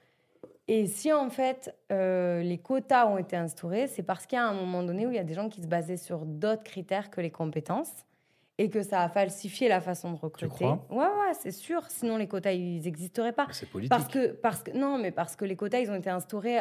Et 0.69 0.87
si 0.87 1.13
en 1.13 1.31
fait 1.31 1.77
euh, 1.91 2.43
les 2.43 2.59
quotas 2.59 3.07
ont 3.07 3.19
été 3.19 3.37
instaurés, 3.37 3.89
c'est 3.89 4.05
parce 4.05 4.25
qu'il 4.27 4.37
y 4.37 4.41
a 4.41 4.47
un 4.47 4.55
moment 4.55 4.85
donné 4.85 5.05
où 5.05 5.11
il 5.11 5.17
y 5.17 5.19
a 5.19 5.25
des 5.25 5.35
gens 5.35 5.49
qui 5.49 5.61
se 5.61 5.67
basaient 5.67 5.97
sur 5.97 6.25
d'autres 6.25 6.63
critères 6.63 7.11
que 7.11 7.21
les 7.21 7.33
compétences 7.33 8.05
et 8.57 8.71
que 8.71 8.81
ça 8.83 9.03
a 9.03 9.09
falsifié 9.09 9.69
la 9.69 9.81
façon 9.81 10.13
de 10.13 10.17
recruter. 10.17 10.47
crois? 10.47 10.87
Ouais, 10.91 10.99
ouais, 10.99 11.35
c'est 11.35 11.51
sûr. 11.51 11.83
Sinon 11.89 12.19
les 12.19 12.29
quotas 12.29 12.53
ils 12.53 12.83
n'existeraient 12.83 13.33
pas. 13.33 13.49
C'est 13.51 13.69
politique. 13.69 13.91
Parce 13.91 14.07
que, 14.07 14.29
parce 14.29 14.63
que 14.63 14.71
non, 14.71 14.97
mais 14.97 15.11
parce 15.11 15.35
que 15.35 15.45
les 15.45 15.57
quotas 15.57 15.81
ils 15.81 15.91
ont 15.91 15.97
été 15.97 16.11
instaurés 16.11 16.61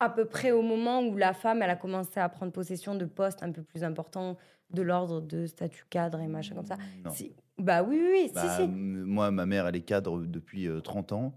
à 0.00 0.10
peu 0.10 0.26
près 0.26 0.50
au 0.50 0.60
moment 0.60 1.00
où 1.00 1.16
la 1.16 1.32
femme 1.32 1.62
elle 1.62 1.70
a 1.70 1.76
commencé 1.76 2.20
à 2.20 2.28
prendre 2.28 2.52
possession 2.52 2.94
de 2.94 3.06
postes 3.06 3.42
un 3.42 3.52
peu 3.52 3.62
plus 3.62 3.84
importants 3.84 4.36
de 4.74 4.82
l'ordre 4.82 5.20
de 5.20 5.46
statut 5.46 5.84
cadre 5.88 6.20
et 6.20 6.26
machin 6.26 6.54
comme 6.54 6.66
ça. 6.66 6.76
Non. 7.04 7.10
Si, 7.12 7.32
bah 7.58 7.82
oui, 7.82 7.98
oui, 8.00 8.08
oui, 8.24 8.32
Bah, 8.34 8.42
si, 8.42 8.56
si. 8.56 8.62
m- 8.62 9.04
Moi, 9.04 9.30
ma 9.30 9.46
mère, 9.46 9.66
elle 9.66 9.76
est 9.76 9.80
cadre 9.82 10.20
depuis 10.26 10.66
euh, 10.68 10.80
30 10.80 11.12
ans. 11.12 11.32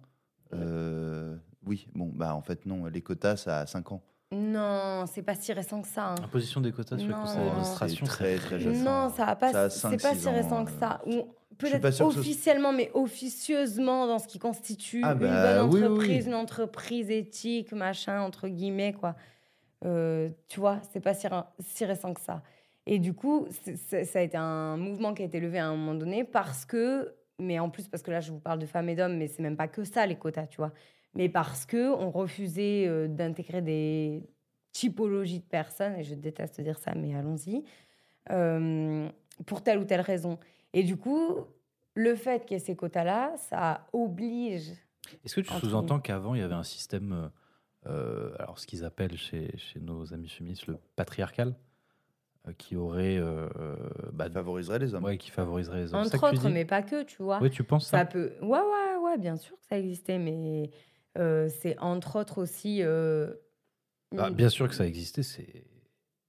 Euh, 0.54 1.36
oui, 1.66 1.88
bon, 1.94 2.12
bah 2.14 2.34
en 2.36 2.42
fait, 2.42 2.66
non, 2.66 2.86
les 2.86 3.02
quotas, 3.02 3.38
ça 3.38 3.60
a 3.60 3.66
5 3.66 3.92
ans. 3.92 4.02
Non, 4.32 5.06
c'est 5.08 5.22
pas 5.22 5.36
si 5.36 5.54
récent 5.54 5.82
que 5.82 5.88
ça. 5.88 6.10
hein. 6.12 6.16
Imposition 6.24 6.60
des 6.60 6.72
quotas 6.72 6.98
sur 6.98 7.08
Non. 7.10 7.22
conseils 7.22 7.36
C'est 7.40 7.46
d'administration. 7.46 8.06
très, 8.06 8.34
c'est 8.38 8.44
très 8.46 8.56
récent. 8.58 8.74
jeune. 8.74 8.84
Non, 8.84 9.10
ça 9.16 9.26
a 9.28 9.36
pas. 9.36 9.70
C'est 9.70 10.02
pas 10.02 10.16
si 10.16 10.30
récent 10.30 10.58
ans, 10.62 10.66
que 10.66 10.72
euh, 10.72 10.80
ça. 10.80 11.02
Ou 11.06 11.28
peut-être 11.58 11.92
ce- 11.92 12.04
officiellement, 12.04 12.74
mais 12.74 12.92
officieusement 12.94 14.06
dans 14.08 14.20
ce 14.20 14.28
qui 14.28 14.38
constitue 14.40 15.02
Ah 15.04 15.14
une 15.14 15.20
bah, 15.20 15.62
bonne 15.64 15.70
oui, 15.74 15.84
entreprise, 15.84 16.24
oui. 16.26 16.28
une 16.30 16.36
entreprise 16.36 17.10
éthique, 17.10 17.72
machin 17.74 18.22
entre 18.22 18.48
guillemets 18.50 18.94
quoi. 18.94 19.16
Euh, 19.86 20.30
tu 20.48 20.60
vois, 20.60 20.80
c'est 20.92 21.00
pas 21.00 21.14
si 21.14 21.86
récent 21.86 22.14
que 22.14 22.22
ça. 22.22 22.42
Et 22.90 23.00
du 23.00 23.14
coup, 23.14 23.48
ça 23.52 24.20
a 24.20 24.22
été 24.22 24.38
un 24.38 24.78
mouvement 24.78 25.14
qui 25.14 25.22
a 25.22 25.26
été 25.26 25.42
levé 25.42 25.60
à 25.60 25.68
un 25.68 25.76
moment 25.76 25.94
donné 25.94 26.24
parce 26.24 26.66
que, 26.66 27.14
mais 27.38 27.60
en 27.60 27.70
plus 27.70 27.90
parce 27.90 28.02
que 28.02 28.12
là 28.12 28.22
je 28.22 28.32
vous 28.32 28.40
parle 28.40 28.60
de 28.60 28.66
femmes 28.66 28.88
et 28.88 28.96
d'hommes, 28.96 29.18
mais 29.18 29.28
c'est 29.28 29.44
même 29.44 29.58
pas 29.58 29.68
que 29.68 29.84
ça 29.84 30.06
les 30.06 30.16
quotas, 30.16 30.48
tu 30.48 30.58
vois. 30.58 30.72
Mais 31.14 31.28
parce 31.28 31.66
que 31.66 31.92
on 31.94 32.10
refusait 32.12 32.88
euh, 32.88 33.10
d'intégrer 33.10 33.62
des 33.62 34.24
typologies 34.72 35.40
de 35.40 35.46
personnes, 35.46 35.96
et 35.98 36.04
je 36.04 36.16
déteste 36.16 36.62
dire 36.62 36.80
ça, 36.80 36.94
mais 36.96 37.14
allons-y, 37.14 37.66
euh, 38.32 39.10
pour 39.46 39.64
telle 39.64 39.80
ou 39.80 39.84
telle 39.84 40.02
raison. 40.02 40.40
Et 40.72 40.84
du 40.84 40.96
coup, 40.96 41.40
le 41.94 42.16
fait 42.16 42.46
qu'il 42.46 42.56
y 42.56 42.58
ait 42.58 42.64
ces 42.64 42.78
quotas-là, 42.78 43.36
ça 43.38 43.86
oblige. 43.92 44.72
Est-ce 45.26 45.36
que 45.36 45.42
tu 45.42 45.54
sous-entends 45.56 46.00
qu'avant, 46.00 46.36
il 46.36 46.40
y 46.40 46.44
avait 46.44 46.54
un 46.54 46.64
système, 46.64 47.32
euh, 47.86 48.34
alors 48.40 48.60
ce 48.60 48.66
qu'ils 48.66 48.86
appellent 48.86 49.18
chez, 49.18 49.58
chez 49.58 49.82
nos 49.82 50.14
amis 50.14 50.30
féministes 50.30 50.68
le 50.68 50.78
patriarcal, 50.96 51.54
qui 52.54 52.76
aurait. 52.76 53.18
euh, 53.18 53.48
euh, 53.60 53.76
bah, 54.14 54.30
favoriserait 54.30 54.80
les 54.80 54.94
hommes. 54.94 55.04
ouais, 55.04 55.18
qui 55.18 55.32
favoriserait 55.32 55.80
les 55.82 55.94
hommes. 55.94 56.02
Entre 56.02 56.24
autres, 56.32 56.50
mais 56.50 56.66
pas 56.66 56.82
que, 56.82 57.04
tu 57.04 57.22
vois. 57.24 57.40
Oui, 57.42 57.50
tu 57.50 57.64
penses 57.64 57.88
ça, 57.88 58.00
Ça? 58.00 58.06
peut. 58.06 58.32
Ouais, 58.42 58.60
ouais, 58.60 58.96
ouais, 59.04 59.18
bien 59.18 59.36
sûr 59.38 59.56
que 59.60 59.66
ça 59.68 59.78
existait, 59.78 60.18
mais 60.20 60.70
euh, 61.18 61.50
c'est 61.62 61.78
entre 61.80 62.18
autres 62.20 62.42
aussi. 62.42 62.80
euh, 62.84 63.34
Bah, 64.16 64.30
Bien 64.30 64.50
sûr 64.50 64.68
que 64.70 64.76
ça 64.76 64.86
existait, 64.86 65.24
c'est 65.24 65.66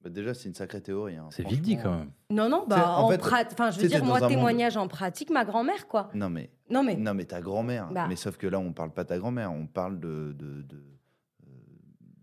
Bah, 0.02 0.10
déjà, 0.10 0.32
c'est 0.34 0.48
une 0.48 0.54
sacrée 0.54 0.80
théorie. 0.80 1.16
hein, 1.16 1.28
c'est 1.30 1.46
vite 1.46 1.60
dit 1.62 1.76
quand 1.76 1.90
même. 1.96 2.10
Non, 2.30 2.48
non, 2.48 2.64
bah, 2.68 2.98
en 2.98 3.04
en 3.04 3.08
fait, 3.10 3.18
prat- 3.18 3.44
Enfin, 3.52 3.70
je 3.70 3.80
veux 3.80 3.88
dire, 3.88 4.04
moi, 4.04 4.20
monde- 4.20 4.28
témoignage 4.28 4.76
en 4.76 4.86
pratique, 4.88 5.30
ma 5.30 5.44
grand-mère, 5.44 5.86
quoi. 5.88 6.08
Non, 6.14 6.30
mais, 6.30 6.50
Non, 6.70 6.82
mais. 6.84 6.96
non, 6.96 7.14
mais 7.14 7.24
ta 7.24 7.40
grand-mère. 7.40 7.90
Bah. 7.92 8.06
Mais 8.08 8.16
sauf 8.16 8.36
que 8.36 8.46
là, 8.46 8.58
on 8.58 8.72
parle 8.72 8.90
pas 8.92 9.02
de 9.04 9.08
ta 9.08 9.18
grand-mère. 9.18 9.52
On 9.52 9.66
parle 9.66 9.98
de, 10.00 10.32
de- 10.38 10.62
de, 10.62 10.76
euh, 10.76 11.50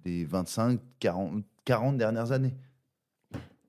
des 0.03 0.23
25, 0.25 0.79
40, 0.99 1.43
40 1.65 1.97
dernières 1.97 2.31
années. 2.31 2.55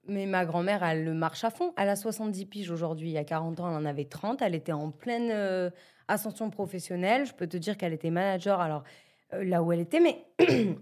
Mais 0.08 0.26
ma 0.26 0.44
grand-mère, 0.44 0.82
elle 0.84 1.04
le 1.04 1.14
marche 1.14 1.44
à 1.44 1.50
fond. 1.50 1.72
Elle 1.76 1.88
a 1.88 1.96
70 1.96 2.46
piges 2.46 2.70
aujourd'hui. 2.70 3.08
Il 3.08 3.12
y 3.12 3.18
a 3.18 3.24
40 3.24 3.60
ans, 3.60 3.68
elle 3.70 3.76
en 3.76 3.84
avait 3.84 4.04
30. 4.04 4.40
Elle 4.42 4.54
était 4.54 4.72
en 4.72 4.90
pleine 4.90 5.30
euh, 5.32 5.70
ascension 6.08 6.50
professionnelle. 6.50 7.26
Je 7.26 7.32
peux 7.34 7.46
te 7.46 7.56
dire 7.56 7.76
qu'elle 7.76 7.92
était 7.92 8.10
manager, 8.10 8.60
alors 8.60 8.84
euh, 9.32 9.42
là 9.44 9.62
où 9.62 9.72
elle 9.72 9.80
était, 9.80 10.00
mais 10.00 10.24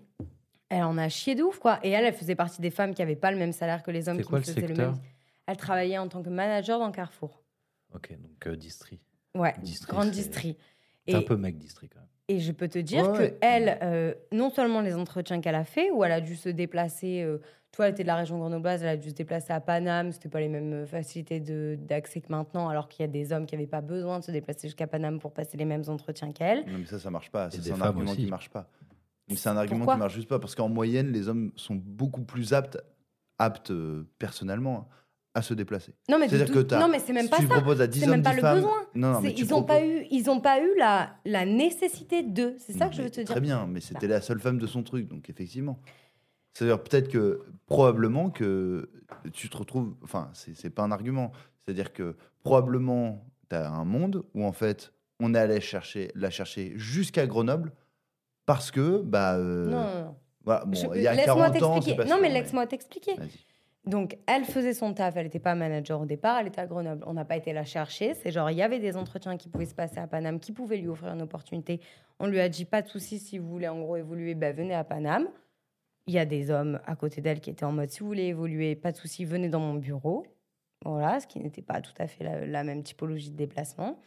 elle 0.69 0.83
en 0.83 0.99
a 0.99 1.09
chié 1.09 1.35
de 1.35 1.43
ouf, 1.43 1.59
quoi. 1.59 1.79
Et 1.83 1.91
elle, 1.91 2.05
elle 2.05 2.15
faisait 2.15 2.35
partie 2.35 2.61
des 2.61 2.71
femmes 2.71 2.95
qui 2.95 3.03
n'avaient 3.03 3.17
pas 3.17 3.31
le 3.31 3.39
même 3.39 3.53
salaire 3.53 3.83
que 3.83 3.91
les 3.91 4.09
hommes 4.09 4.17
C'est 4.17 4.23
qui 4.25 4.29
quoi 4.29 4.39
le 4.39 4.45
faisaient 4.45 4.61
le 4.61 4.67
secteur 4.69 4.93
même. 4.93 5.01
Elle 5.47 5.57
travaillait 5.57 5.99
en 5.99 6.09
tant 6.09 6.23
que 6.23 6.31
manager 6.31 6.79
dans 6.79 6.91
Carrefour. 6.91 7.43
Ok, 7.95 8.13
donc 8.19 8.47
euh, 8.47 8.57
distri. 8.57 9.01
Ouais, 9.35 9.55
Distri, 9.63 9.89
grande 9.93 10.07
c'est- 10.07 10.23
distri. 10.23 10.57
T'es 11.07 11.15
un 11.15 11.23
peu 11.23 11.37
mec 11.37 11.59
distri 11.59 11.89
quand 11.89 12.01
même. 12.01 12.09
Et 12.29 12.41
je 12.41 12.53
peux 12.53 12.69
te 12.69 12.79
dire 12.79 13.09
Ouais, 13.11 13.17
que 13.19 13.23
ouais. 13.23 13.39
elle, 13.41 13.79
euh, 13.83 14.15
non 14.33 14.51
seulement 14.51 14.81
les 14.81 14.95
entretiens 14.95 15.41
qu'elle 15.41 15.55
a 15.55 15.65
fait, 15.65 15.91
où 15.91 16.05
elle 16.05 16.13
a 16.13 16.21
dû 16.21 16.37
se 16.37 16.49
déplacer, 16.49 17.23
euh, 17.23 17.39
toi, 17.73 17.87
elle 17.87 17.93
était 17.93 18.05
de 18.05 18.09
la 18.09 18.17
région 18.17 18.39
grenobloise, 18.39 18.83
elle 18.83 18.89
a 18.89 18.97
dû 18.97 19.11
se 19.11 19.15
déplacer 19.15 19.53
à 19.53 19.61
Paname, 19.61 20.13
c'était 20.13 20.29
pas 20.29 20.41
les 20.41 20.49
mêmes 20.49 20.73
euh, 20.73 20.87
facilités 20.87 21.41
d'accès 21.77 22.21
que 22.21 22.31
maintenant, 22.31 22.69
alors 22.69 22.89
qu'il 22.89 23.03
y 23.03 23.09
a 23.09 23.11
des 23.13 23.33
hommes 23.33 23.47
qui 23.47 23.55
n'avaient 23.57 23.67
pas 23.67 23.81
besoin 23.81 24.21
de 24.21 24.25
se 24.25 24.31
déplacer 24.31 24.69
jusqu'à 24.69 24.87
Paname 24.87 25.19
pour 25.19 25.33
passer 25.33 25.57
les 25.57 25.65
mêmes 25.65 25.83
entretiens 25.89 26.31
qu'elle. 26.33 26.65
Non, 26.67 26.79
mais 26.79 26.87
ça, 26.87 26.99
ça 26.99 27.11
marche 27.11 27.31
pas. 27.31 27.51
C'est 27.51 27.61
des 27.63 27.73
un 27.73 27.77
femmes 27.77 27.89
argument 27.89 28.11
aussi. 28.13 28.25
qui 28.25 28.31
marche 28.31 28.49
pas. 28.51 28.69
C'est 29.35 29.49
un 29.49 29.57
argument 29.57 29.79
Pourquoi 29.81 29.95
qui 29.95 30.01
marche 30.01 30.15
juste 30.15 30.29
pas 30.29 30.39
parce 30.39 30.55
qu'en 30.55 30.69
moyenne, 30.69 31.11
les 31.11 31.29
hommes 31.29 31.51
sont 31.57 31.75
beaucoup 31.75 32.23
plus 32.23 32.53
aptes, 32.53 32.79
aptes 33.39 33.71
euh, 33.71 34.07
personnellement, 34.19 34.77
hein, 34.91 34.95
à 35.35 35.43
se 35.43 35.53
déplacer. 35.55 35.93
Non, 36.09 36.19
mais, 36.19 36.27
de 36.29 36.37
C'est-à-dire 36.37 36.55
que 36.67 36.75
non, 36.77 36.89
mais 36.89 37.01
c'est 37.01 37.13
même 37.13 37.29
pas 37.29 37.39
tu 37.39 37.47
ça. 37.47 37.55
proposes 37.55 37.81
à 37.81 37.87
10 37.89 37.99
C'est 38.01 38.05
hommes, 38.07 38.11
même 38.13 38.23
pas 38.23 38.31
10 38.31 38.37
le 38.37 38.43
femmes, 38.43 38.55
besoin. 38.57 38.87
Non, 38.95 39.13
non, 39.15 39.21
mais 39.21 39.29
C'est- 39.31 39.35
tu 39.35 39.43
ils 39.45 39.51
n'ont 39.51 39.63
pas 39.65 39.85
eu, 39.85 40.07
ils 40.11 40.31
ont 40.31 40.41
pas 40.41 40.61
eu 40.61 40.71
la, 40.79 41.17
la 41.25 41.45
nécessité 41.45 42.23
d'eux. 42.23 42.55
C'est 42.59 42.73
ça 42.73 42.89
que 42.89 42.95
je 42.95 43.03
veux 43.03 43.11
te 43.11 43.17
dire. 43.21 43.25
Très 43.31 43.41
bien, 43.41 43.67
mais 43.67 43.81
c'était 43.81 44.07
la 44.07 44.21
seule 44.21 44.39
femme 44.41 44.59
de 44.59 44.67
son 44.67 44.83
truc, 44.85 45.09
donc 45.09 45.29
effectivement. 45.29 45.79
C'est-à-dire 46.53 46.81
peut-être 46.83 47.09
que 47.09 47.43
probablement 47.67 48.31
que 48.31 48.89
tu 49.33 49.49
te 49.51 49.57
retrouves. 49.57 49.97
Enfin, 50.05 50.31
c'est 50.35 50.57
c'est 50.57 50.71
pas 50.71 50.83
un 50.85 50.93
argument. 50.93 51.33
C'est-à-dire 51.65 51.93
que 51.93 52.15
probablement 52.45 53.25
tu 53.51 53.57
as 53.57 53.69
un 53.71 53.85
monde 53.85 54.25
où 54.35 54.45
en 54.45 54.53
fait 54.53 54.93
on 55.21 55.35
allé 55.35 55.61
chercher, 55.61 56.11
la 56.15 56.31
chercher 56.31 56.73
jusqu'à 56.77 57.27
Grenoble 57.27 57.73
parce 58.47 58.71
que 58.71 59.01
bah 59.03 59.35
euh, 59.35 59.67
Non, 59.67 59.81
non, 59.81 60.05
non. 60.05 60.17
voilà, 60.45 60.65
bon, 60.65 60.75
Je- 60.75 60.97
il 60.97 61.03
y 61.03 61.07
a 61.09 61.15
laisse-moi 61.15 61.51
40 61.51 61.63
ans, 61.63 61.75
c'est 61.81 61.87
t'expliquer. 61.87 61.97
pas 61.97 62.05
Non, 62.05 62.11
sûr, 62.11 62.23
mais 62.23 62.29
laisse-moi 62.31 62.67
t'expliquer. 62.69 63.15
Vas-y. 63.17 63.31
Donc, 63.87 64.17
elle 64.27 64.45
faisait 64.45 64.73
son 64.73 64.95
taf, 64.95 65.17
elle 65.17 65.25
n'était 65.25 65.39
pas 65.39 65.55
manager 65.55 66.01
au 66.01 66.07
départ, 66.07 66.39
elle 66.39 66.47
était 66.47 66.61
à 66.61 66.67
Grenoble. 66.67 67.05
On 67.07 67.13
n'a 67.13 67.25
pas 67.27 67.37
été 67.37 67.53
la 67.53 67.65
chercher. 67.65 68.15
C'est 68.15 68.31
genre, 68.31 68.51
il 68.51 68.57
y 68.57 68.63
avait 68.63 68.79
des 68.79 68.97
entretiens 68.97 69.37
qui 69.37 69.49
pouvaient 69.49 69.67
se 69.67 69.75
passer 69.75 69.99
à 69.99 70.07
Paname, 70.07 70.41
qui 70.41 70.53
pouvaient 70.53 70.79
lui 70.79 70.89
offrir 70.89 71.13
une 71.13 71.21
opportunité. 71.21 71.81
On 72.19 72.27
lui 72.27 72.41
a 72.41 72.49
dit, 72.49 72.65
pas 72.65 72.81
de 72.81 72.89
souci, 72.89 73.19
si 73.19 73.39
vous 73.39 73.49
voulez 73.49 73.69
en 73.69 73.79
gros 73.81 73.97
évoluer, 73.97 74.35
ben, 74.35 74.57
venez 74.57 74.75
à 74.75 74.85
Paname. 74.85 75.29
Il 76.07 76.15
y 76.15 76.19
a 76.19 76.25
des 76.25 76.51
hommes 76.51 76.81
à 76.87 76.97
côté 76.97 77.21
d'elle 77.21 77.41
qui 77.41 77.51
étaient 77.51 77.65
en 77.65 77.73
mode, 77.73 77.91
si 77.91 78.01
vous 78.01 78.07
voulez 78.07 78.25
évoluer, 78.25 78.75
pas 78.75 78.93
de 78.93 78.97
souci, 78.97 79.25
venez 79.25 79.49
dans 79.49 79.61
mon 79.61 79.75
bureau. 79.75 80.27
Voilà, 80.85 81.21
ce 81.21 81.27
qui 81.27 81.39
n'était 81.39 81.63
pas 81.63 81.81
tout 81.81 81.95
à 81.99 82.07
fait 82.07 82.47
la 82.47 82.65
même 82.65 82.83
typologie 82.83 83.31
de 83.31 83.37
déplacement. 83.37 83.99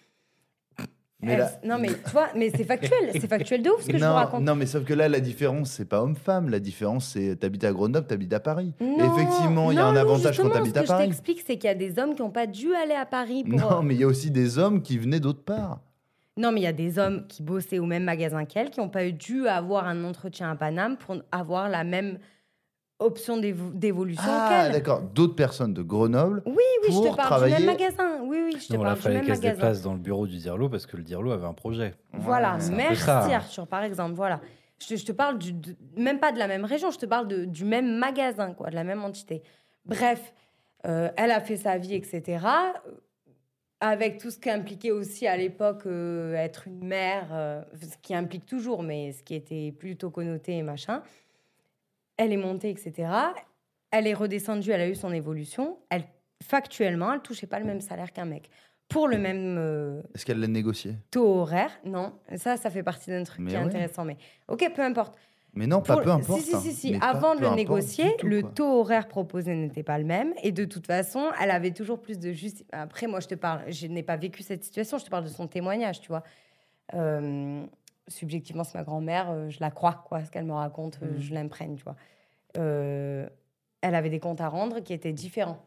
Mais 1.22 1.34
Elle- 1.34 1.40
là- 1.40 1.52
Non, 1.64 1.80
mais 1.80 1.90
mais 2.36 2.52
c'est 2.56 2.64
factuel, 2.64 2.92
c'est 3.14 3.28
factuel 3.28 3.64
de 3.64 3.70
ouf 3.72 3.82
ce 3.82 3.88
que 3.88 3.98
je 3.98 4.06
vous 4.06 4.14
raconte. 4.14 4.44
non, 4.44 4.56
mais 4.56 4.68
sauf 4.68 4.84
que 4.86 4.94
là, 4.94 5.10
la 5.10 5.20
différence, 5.20 5.72
c'est 5.72 5.86
pas 5.90 6.02
homme-femme. 6.04 6.50
La 6.50 6.60
différence, 6.60 7.08
c'est 7.08 7.36
t'habites 7.38 7.64
à 7.64 7.72
Grenoble, 7.72 8.06
t'habites 8.06 8.34
à 8.34 8.40
Paris. 8.40 8.74
Non, 8.80 9.16
effectivement, 9.16 9.72
il 9.72 9.78
y 9.78 9.80
a 9.80 9.86
un 9.88 9.94
non, 9.94 10.00
avantage 10.00 10.38
quand 10.40 10.50
t'habites 10.50 10.78
à 10.78 10.82
Ce 10.82 10.86
que 10.86 10.88
je 10.88 10.94
Paris. 10.94 11.08
t'explique, 11.08 11.44
c'est 11.46 11.58
qu'il 11.58 11.68
y 11.70 11.72
a 11.72 11.76
des 11.76 11.98
hommes 11.98 12.14
qui 12.16 12.22
n'ont 12.22 12.30
pas 12.30 12.46
dû 12.46 12.74
aller 12.76 12.94
à 12.94 13.06
Paris 13.08 13.44
pour. 13.44 13.60
Non, 13.60 13.82
mais 13.82 13.96
il 13.96 14.02
y 14.02 14.04
a 14.04 14.08
aussi 14.08 14.30
des 14.30 14.60
hommes 14.60 14.82
qui 14.84 15.00
venaient 15.00 15.20
d'autre 15.20 15.44
part. 15.44 15.80
Non, 16.38 16.52
mais 16.52 16.60
il 16.60 16.64
y 16.66 16.68
a 16.68 16.74
des 16.74 17.00
hommes 17.00 17.26
qui 17.28 17.42
bossaient 17.42 17.80
au 17.80 17.88
même 17.88 18.04
magasin 18.04 18.46
qu'elle, 18.46 18.70
qui 18.70 18.80
n'ont 18.80 18.90
pas 18.90 19.10
dû 19.10 19.48
avoir 19.48 19.88
un 19.88 20.04
entretien 20.04 20.52
à 20.52 20.56
Paname 20.56 20.96
pour 20.98 21.16
avoir 21.32 21.68
la 21.68 21.84
même 21.84 22.20
option 23.00 23.38
d'évo- 23.38 23.72
d'évolution 23.74 24.24
Ah, 24.28 24.70
d'accord. 24.70 25.02
D'autres 25.02 25.36
personnes 25.36 25.74
de 25.74 25.82
Grenoble. 25.82 26.42
Oui, 26.46 26.56
oui, 26.56 26.88
je 26.90 26.94
pour 26.94 27.12
te 27.12 27.16
parle 27.16 27.28
travailler- 27.28 27.56
du 27.58 27.66
même 27.66 27.76
magasin. 27.78 28.22
Oui, 28.24 28.38
oui, 28.46 28.58
je 28.60 28.68
te 28.68 28.74
Non, 28.74 28.80
là, 28.84 28.86
parle 28.90 28.96
du 28.98 29.02
fallait 29.02 29.16
même 29.16 29.26
qu'elle 29.26 29.36
se 29.36 29.42
magasin. 29.42 29.56
déplace 29.56 29.82
dans 29.82 29.94
le 29.94 30.00
bureau 30.00 30.28
du 30.28 30.38
Dirlo 30.38 30.70
parce 30.70 30.86
que 30.86 30.98
le 30.98 31.04
Dirlo 31.04 31.32
avait 31.32 31.46
un 31.48 31.54
projet. 31.54 31.94
Voilà, 32.14 32.58
merci. 32.72 33.10
Arthur, 33.10 33.68
par 33.68 33.84
exemple. 33.84 34.14
Voilà. 34.16 34.42
Je 34.80 34.88
te, 34.88 34.96
je 34.96 35.06
te 35.06 35.12
parle 35.12 35.38
du, 35.38 35.54
de- 35.54 35.76
même 35.96 36.20
pas 36.20 36.32
de 36.32 36.38
la 36.40 36.48
même 36.48 36.66
région, 36.66 36.92
je 36.92 37.00
te 37.00 37.06
parle 37.06 37.28
de- 37.28 37.46
du 37.46 37.66
même 37.66 37.98
magasin, 37.98 38.54
quoi, 38.54 38.70
de 38.70 38.76
la 38.76 38.84
même 38.84 39.04
entité. 39.04 39.42
Bref, 39.86 40.34
euh, 40.86 41.10
elle 41.18 41.32
a 41.32 41.40
fait 41.42 41.58
sa 41.58 41.78
vie, 41.78 41.96
etc. 41.96 42.46
euh, 42.46 42.92
Avec 43.80 44.18
tout 44.18 44.32
ce 44.32 44.40
qui 44.40 44.50
impliquait 44.50 44.90
aussi 44.90 45.28
à 45.28 45.38
l'époque 45.38 45.84
euh, 45.86 46.34
être 46.34 46.68
une 46.68 46.84
mère, 46.84 47.28
euh, 47.32 47.62
ce 47.80 47.96
qui 48.02 48.16
implique 48.16 48.48
toujours, 48.48 48.82
mais 48.82 49.12
ce 49.12 49.22
qui 49.22 49.36
était 49.36 49.72
plutôt 49.72 50.10
connoté 50.10 50.58
et 50.58 50.64
machin. 50.64 51.04
Elle 52.18 52.34
est 52.34 52.38
montée, 52.38 52.70
etc. 52.70 53.10
Elle 53.92 54.08
est 54.08 54.14
redescendue, 54.14 54.72
elle 54.72 54.82
a 54.82 54.90
eu 54.90 54.96
son 54.96 55.14
évolution. 55.14 55.78
Elle, 55.90 56.04
factuellement, 56.44 57.14
elle 57.14 57.22
touchait 57.22 57.48
pas 57.48 57.60
le 57.60 57.66
même 57.66 57.82
salaire 57.82 58.12
qu'un 58.12 58.26
mec. 58.26 58.50
Pour 58.90 59.08
le 59.08 59.18
même 59.18 59.58
euh, 59.60 60.02
Est-ce 60.16 60.26
qu'elle 60.26 60.40
l'a 60.40 60.48
négocié? 60.48 60.96
taux 61.12 61.28
horaire, 61.40 61.72
non. 61.86 62.14
Ça, 62.38 62.56
ça 62.58 62.70
fait 62.70 62.84
partie 62.84 63.10
d'un 63.10 63.24
truc 63.24 63.40
Mais 63.42 63.52
qui 63.52 63.56
est 63.56 63.60
ouais. 63.60 63.66
intéressant. 63.66 64.06
Mais 64.06 64.18
ok, 64.48 64.72
peu 64.74 64.82
importe. 64.82 65.18
Mais 65.54 65.68
non, 65.68 65.82
pas 65.82 65.96
Pour- 65.96 66.04
peu 66.04 66.12
importe. 66.12 66.40
Si, 66.40 66.46
si, 66.50 66.56
hein. 66.56 66.60
si, 66.62 66.72
si. 66.74 66.92
Mais 66.94 67.00
pas 67.00 67.08
Avant 67.08 67.32
de 67.34 67.40
peu 67.40 67.42
le 67.42 67.48
importe 67.48 67.58
négocier, 67.58 68.06
du 68.06 68.16
tout, 68.18 68.28
le 68.28 68.42
quoi. 68.42 68.52
taux 68.52 68.80
horaire 68.80 69.08
proposé 69.08 69.56
n'était 69.56 69.84
pas 69.84 69.98
le 69.98 70.06
même. 70.06 70.34
Et 70.44 70.52
de 70.52 70.66
toute 70.66 70.86
façon, 70.88 71.32
elle 71.42 71.52
avait 71.52 71.72
toujours 71.72 72.02
plus 72.02 72.18
de 72.20 72.32
justice. 72.32 72.66
Après, 72.72 73.08
moi, 73.08 73.20
je 73.20 73.28
te 73.28 73.36
parle, 73.36 73.62
je 73.72 73.88
n'ai 73.88 74.04
pas 74.04 74.16
vécu 74.18 74.42
cette 74.44 74.64
situation, 74.64 74.98
je 75.00 75.06
te 75.06 75.10
parle 75.10 75.24
de 75.26 75.30
son 75.30 75.48
témoignage, 75.48 76.00
tu 76.00 76.08
vois. 76.10 76.24
Euh, 76.94 77.66
subjectivement, 78.08 78.64
c'est 78.64 78.78
ma 78.78 78.84
grand-mère, 78.84 79.30
euh, 79.30 79.50
je 79.50 79.60
la 79.60 79.72
crois, 79.72 80.04
quoi. 80.08 80.24
Ce 80.24 80.32
qu'elle 80.32 80.46
me 80.46 80.54
raconte, 80.54 81.00
euh, 81.04 81.14
Mhm. 81.16 81.20
je 81.20 81.34
l'imprègne, 81.34 81.76
tu 81.76 81.84
vois. 81.84 81.96
Euh, 82.58 83.28
elle 83.82 83.96
avait 83.96 84.10
des 84.10 84.20
comptes 84.20 84.42
à 84.42 84.48
rendre 84.50 84.80
qui 84.80 84.94
étaient 84.94 85.14
différents. 85.14 85.64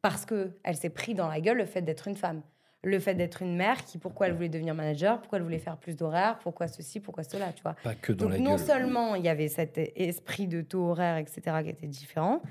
Parce 0.00 0.24
que 0.26 0.52
elle 0.64 0.76
s'est 0.76 0.90
pris 0.90 1.14
dans 1.14 1.28
la 1.28 1.40
gueule 1.40 1.58
le 1.58 1.64
fait 1.66 1.82
d'être 1.82 2.08
une 2.08 2.16
femme. 2.16 2.42
Le 2.82 2.98
fait 2.98 3.14
d'être 3.14 3.42
une 3.42 3.54
mère 3.54 3.84
qui, 3.84 3.98
pourquoi 3.98 4.26
elle 4.26 4.32
voulait 4.34 4.48
devenir 4.48 4.74
manager, 4.74 5.20
pourquoi 5.20 5.38
elle 5.38 5.44
voulait 5.44 5.60
faire 5.60 5.76
plus 5.76 5.94
d'horaires, 5.96 6.38
pourquoi 6.42 6.66
ceci, 6.66 6.98
pourquoi 6.98 7.22
cela, 7.22 7.52
tu 7.52 7.62
vois. 7.62 7.76
Pas 7.84 7.94
que 7.94 8.12
dans 8.12 8.24
Donc 8.24 8.32
la 8.34 8.38
non 8.40 8.56
gueule. 8.56 8.66
seulement 8.66 9.14
il 9.14 9.24
y 9.24 9.28
avait 9.28 9.46
cet 9.46 9.78
esprit 9.78 10.48
de 10.48 10.62
taux 10.62 10.90
horaire, 10.90 11.18
etc., 11.18 11.40
qui 11.62 11.68
était 11.68 11.86
différent 11.86 12.42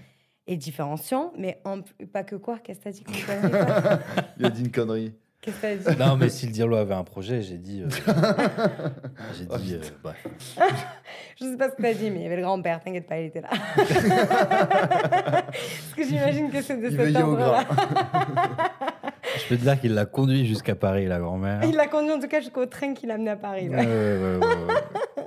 et 0.47 0.55
différenciant, 0.55 1.33
mais 1.37 1.59
en- 1.65 1.81
pas 2.13 2.23
que 2.23 2.37
quoi 2.37 2.59
Qu'est-ce 2.59 2.79
que 2.79 2.83
t'as 2.85 2.91
dit 2.91 3.03
Il 4.39 4.45
a 4.45 4.49
dit 4.49 4.61
une 4.61 4.71
connerie. 4.71 5.13
Qu'est-ce 5.41 5.55
que 5.57 5.61
t'as 5.83 5.93
dit? 5.93 5.99
Non, 5.99 6.17
mais 6.17 6.29
si 6.29 6.45
le 6.45 6.51
Dirlo 6.51 6.75
avait 6.77 6.93
un 6.93 7.03
projet, 7.03 7.41
j'ai 7.41 7.57
dit. 7.57 7.81
euh, 7.81 7.87
j'ai 9.37 9.45
dit. 9.45 9.73
euh, 9.75 9.81
bref. 10.03 10.27
Je 11.39 11.45
sais 11.45 11.57
pas 11.57 11.69
ce 11.71 11.75
que 11.75 11.81
t'as 11.81 11.93
dit, 11.95 12.11
mais 12.11 12.19
il 12.19 12.23
y 12.23 12.25
avait 12.27 12.35
le 12.35 12.43
grand-père, 12.43 12.79
t'inquiète 12.79 13.07
pas, 13.07 13.19
il 13.19 13.25
était 13.27 13.41
là. 13.41 13.49
Parce 15.07 15.93
que 15.95 16.03
j'imagine 16.03 16.51
que 16.51 16.61
c'est 16.61 16.77
de 16.77 16.85
Il 16.85 16.91
cet 16.91 16.99
veillait 17.01 17.23
au 17.23 17.29
ordre-là. 17.31 17.65
Je 19.37 19.47
peux 19.49 19.57
te 19.57 19.61
dire 19.63 19.79
qu'il 19.79 19.93
l'a 19.93 20.05
conduit 20.05 20.45
jusqu'à 20.45 20.75
Paris, 20.75 21.07
la 21.07 21.19
grand-mère. 21.19 21.63
Il 21.63 21.75
l'a 21.75 21.87
conduit 21.87 22.11
en 22.11 22.19
tout 22.19 22.27
cas 22.27 22.39
jusqu'au 22.41 22.65
train 22.67 22.93
qui 22.93 23.07
l'a 23.07 23.15
amené 23.15 23.31
à 23.31 23.35
Paris. 23.35 23.69
ouais. 23.69 23.75
Ouais, 23.77 23.85
ouais, 23.85 24.37
ouais, 24.37 24.37
ouais, 24.37 24.73
ouais. 25.17 25.25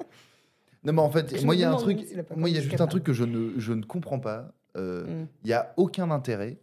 Non, 0.85 0.93
mais 0.93 1.01
en 1.03 1.11
fait, 1.11 1.37
Je 1.37 1.45
moi, 1.45 1.55
me 1.55 1.59
il 1.59 1.63
y 1.63 1.65
a 1.65 1.69
un 1.69 1.71
demande 1.73 1.83
truc. 1.85 2.01
s'il 2.07 2.21
a 2.21 2.23
pas 2.23 2.35
Moi, 2.37 2.51
il 2.51 2.55
y 2.55 2.59
a 2.59 2.61
juste 2.61 2.81
un 2.81 2.87
truc 2.87 3.03
que 3.05 3.13
je 3.15 3.25
ne, 3.25 3.59
je 3.59 3.73
ne 3.73 3.83
comprends 3.83 4.21
pas. 4.21 4.53
Euh, 4.77 5.05
Mm. 5.23 5.27
Il 5.45 5.51
y 5.51 5.53
a 5.55 5.73
aucun 5.77 6.11
intérêt. 6.11 6.59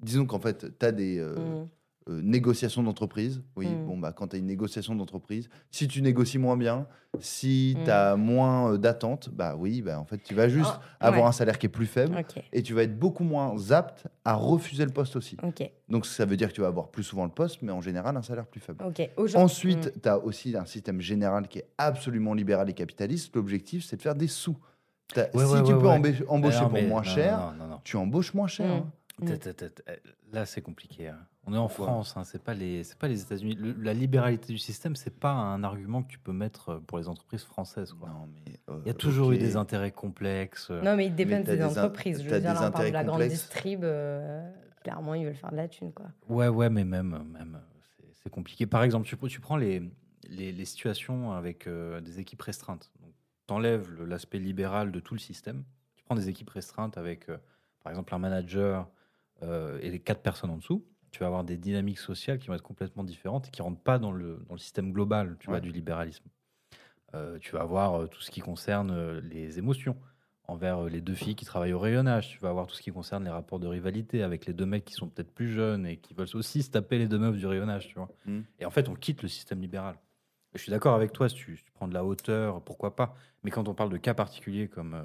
Disons 0.00 0.26
qu'en 0.26 0.38
fait, 0.40 0.66
tu 0.78 0.86
as 0.86 0.92
des 0.92 1.18
euh, 1.18 1.34
Mm. 1.36 1.68
Euh, 2.08 2.20
négociations 2.22 2.82
d'entreprise. 2.82 3.42
Oui, 3.56 3.66
Mm. 3.68 3.86
bon, 3.86 3.98
bah, 3.98 4.12
quand 4.12 4.28
tu 4.28 4.36
as 4.36 4.38
une 4.38 4.46
négociation 4.46 4.94
d'entreprise, 4.94 5.48
si 5.70 5.88
tu 5.88 6.00
négocies 6.02 6.38
moins 6.38 6.56
bien, 6.56 6.86
si 7.20 7.76
Mm. 7.78 7.84
tu 7.84 7.90
as 7.90 8.16
moins 8.16 8.72
euh, 8.72 8.76
d'attentes, 8.78 9.28
bah 9.32 9.54
oui, 9.58 9.82
bah, 9.82 10.00
en 10.00 10.04
fait, 10.04 10.18
tu 10.18 10.34
vas 10.34 10.48
juste 10.48 10.70
Ah, 11.00 11.08
avoir 11.08 11.22
ouais. 11.24 11.28
un 11.28 11.32
salaire 11.32 11.58
qui 11.58 11.66
est 11.66 11.70
plus 11.70 11.86
faible 11.86 12.16
et 12.52 12.62
tu 12.62 12.74
vas 12.74 12.82
être 12.84 12.98
beaucoup 12.98 13.24
moins 13.24 13.54
apte 13.70 14.06
à 14.24 14.34
refuser 14.34 14.84
le 14.84 14.90
poste 14.90 15.16
aussi. 15.16 15.36
Donc, 15.88 16.06
ça 16.06 16.24
veut 16.24 16.36
dire 16.36 16.48
que 16.48 16.54
tu 16.54 16.60
vas 16.60 16.66
avoir 16.68 16.88
plus 16.88 17.02
souvent 17.04 17.24
le 17.24 17.30
poste, 17.30 17.62
mais 17.62 17.72
en 17.72 17.80
général, 17.80 18.16
un 18.16 18.22
salaire 18.22 18.46
plus 18.46 18.60
faible. 18.60 18.84
Ensuite, 19.34 19.86
Mm. 19.96 20.00
tu 20.02 20.08
as 20.08 20.18
aussi 20.18 20.56
un 20.56 20.64
système 20.64 21.00
général 21.00 21.48
qui 21.48 21.58
est 21.58 21.68
absolument 21.78 22.34
libéral 22.34 22.68
et 22.70 22.74
capitaliste. 22.74 23.34
L'objectif, 23.36 23.84
c'est 23.84 23.96
de 23.96 24.02
faire 24.02 24.14
des 24.14 24.28
sous. 24.28 24.56
Ouais, 25.16 25.24
si 25.32 25.38
ouais, 25.38 25.62
tu 25.62 25.72
ouais, 25.72 25.78
peux 25.80 25.88
embaucher 26.28 26.58
Non, 26.60 26.64
pour 26.64 26.72
mais- 26.74 26.86
moins 26.86 27.00
non, 27.00 27.02
cher, 27.02 27.38
Non, 27.38 27.64
non, 27.64 27.70
non. 27.70 27.80
tu 27.82 27.96
embauches 27.96 28.34
moins 28.34 28.46
cher. 28.46 28.66
Mm. 28.66 28.70
hein. 28.78 28.86
Mm. 29.20 29.28
Euh, 29.30 29.96
Là, 30.32 30.46
c'est 30.46 30.60
compliqué. 30.62 31.08
hein. 31.08 31.18
On 31.46 31.54
est 31.54 31.58
en 31.58 31.68
France, 31.68 32.14
hein, 32.16 32.24
c'est 32.24 32.42
pas 32.42 32.52
les, 32.54 32.84
c'est 32.84 32.98
pas 32.98 33.08
les 33.08 33.22
États-Unis. 33.22 33.54
Le- 33.54 33.72
La 33.72 33.94
libéralité 33.94 34.52
du 34.52 34.58
système, 34.58 34.94
c'est 34.96 35.18
pas 35.18 35.32
un 35.32 35.64
argument 35.64 36.02
que 36.02 36.08
tu 36.08 36.18
peux 36.18 36.32
mettre 36.32 36.68
euh, 36.68 36.80
pour 36.80 36.98
les 36.98 37.08
entreprises 37.08 37.42
françaises. 37.44 37.94
quoi. 37.94 38.08
Non, 38.10 38.28
mais, 38.34 38.60
euh, 38.68 38.78
Il 38.84 38.88
y 38.88 38.90
a 38.90 38.94
toujours 38.94 39.28
ok. 39.28 39.34
eu 39.34 39.38
des 39.38 39.56
intérêts 39.56 39.90
complexes. 39.92 40.68
euh. 40.70 40.82
Non, 40.82 40.94
mais 40.96 41.06
ils 41.06 41.14
dépendent 41.14 41.44
t'as 41.44 41.52
des 41.52 41.58
des 41.58 41.62
in- 41.64 41.68
entreprises. 41.68 42.22
Je 42.22 42.28
t'as 42.28 42.34
veux 42.36 42.40
dire, 42.42 42.52
des 42.54 42.60
là, 42.60 42.68
on 42.68 42.70
parle 42.70 42.72
de 42.72 42.76
intérêts 42.76 42.90
la 42.92 43.04
grande 43.04 43.20
complexes. 43.20 43.32
distrib. 43.40 43.84
euh, 43.84 44.50
clairement, 44.82 45.14
ils 45.14 45.24
veulent 45.24 45.34
faire 45.34 45.50
de 45.50 45.56
la 45.56 45.68
thune, 45.68 45.92
quoi. 45.92 46.06
Ouais, 46.28 46.48
ouais, 46.48 46.68
mais 46.70 46.84
même, 46.84 47.24
même 47.32 47.58
c'est- 47.96 48.12
c'est 48.22 48.30
compliqué. 48.30 48.66
Par 48.66 48.82
exemple, 48.82 49.06
tu, 49.06 49.16
tu 49.28 49.40
prends 49.40 49.56
les, 49.56 49.82
les, 50.28 50.52
les 50.52 50.64
situations 50.66 51.32
avec 51.32 51.66
euh, 51.66 52.00
des 52.02 52.20
équipes 52.20 52.42
restreintes. 52.42 52.90
Tu 53.46 53.54
enlèves 53.54 54.04
l'aspect 54.04 54.38
libéral 54.38 54.92
de 54.92 55.00
tout 55.00 55.14
le 55.14 55.20
système. 55.20 55.64
Tu 55.96 56.04
prends 56.04 56.14
des 56.14 56.28
équipes 56.28 56.50
restreintes 56.50 56.98
avec, 56.98 57.30
euh, 57.30 57.38
par 57.82 57.90
exemple, 57.90 58.14
un 58.14 58.18
manager 58.18 58.86
euh, 59.42 59.78
et 59.82 59.90
les 59.90 60.00
quatre 60.00 60.22
personnes 60.22 60.50
en 60.50 60.56
dessous. 60.56 60.84
Tu 61.10 61.20
vas 61.20 61.26
avoir 61.26 61.44
des 61.44 61.56
dynamiques 61.56 61.98
sociales 61.98 62.38
qui 62.38 62.48
vont 62.48 62.54
être 62.54 62.62
complètement 62.62 63.04
différentes 63.04 63.48
et 63.48 63.50
qui 63.50 63.62
rentrent 63.62 63.80
pas 63.80 63.98
dans 63.98 64.12
le, 64.12 64.44
dans 64.48 64.54
le 64.54 64.60
système 64.60 64.92
global 64.92 65.36
tu 65.40 65.48
vois, 65.48 65.60
du 65.60 65.72
libéralisme. 65.72 66.26
Euh, 67.14 67.38
tu 67.38 67.52
vas 67.52 67.62
avoir 67.62 67.94
euh, 67.94 68.06
tout 68.06 68.20
ce 68.20 68.30
qui 68.30 68.40
concerne 68.40 69.18
les 69.20 69.58
émotions 69.58 69.96
envers 70.46 70.84
les 70.84 71.00
deux 71.00 71.14
filles 71.14 71.34
qui 71.34 71.44
travaillent 71.44 71.72
au 71.72 71.78
rayonnage. 71.78 72.30
Tu 72.30 72.38
vas 72.40 72.50
avoir 72.50 72.66
tout 72.66 72.74
ce 72.74 72.82
qui 72.82 72.90
concerne 72.90 73.24
les 73.24 73.30
rapports 73.30 73.58
de 73.58 73.66
rivalité 73.66 74.22
avec 74.22 74.46
les 74.46 74.52
deux 74.52 74.66
mecs 74.66 74.84
qui 74.84 74.94
sont 74.94 75.08
peut-être 75.08 75.32
plus 75.32 75.50
jeunes 75.50 75.86
et 75.86 75.96
qui 75.96 76.14
veulent 76.14 76.28
aussi 76.34 76.62
se 76.62 76.70
taper 76.70 76.98
les 76.98 77.06
deux 77.06 77.18
meufs 77.18 77.36
du 77.36 77.46
rayonnage. 77.46 77.88
Tu 77.88 77.94
vois. 77.94 78.08
Mm. 78.26 78.40
Et 78.58 78.64
en 78.66 78.70
fait, 78.70 78.88
on 78.88 78.94
quitte 78.94 79.22
le 79.22 79.28
système 79.28 79.60
libéral. 79.60 79.96
Je 80.54 80.62
suis 80.62 80.70
d'accord 80.70 80.94
avec 80.94 81.12
toi, 81.12 81.28
si 81.28 81.34
tu, 81.36 81.56
si 81.56 81.64
tu 81.64 81.72
prends 81.72 81.88
de 81.88 81.94
la 81.94 82.04
hauteur, 82.04 82.62
pourquoi 82.62 82.96
pas. 82.96 83.14
Mais 83.42 83.50
quand 83.50 83.68
on 83.68 83.74
parle 83.74 83.90
de 83.90 83.98
cas 83.98 84.14
particuliers 84.14 84.68
comme 84.68 84.94
euh, 84.94 85.02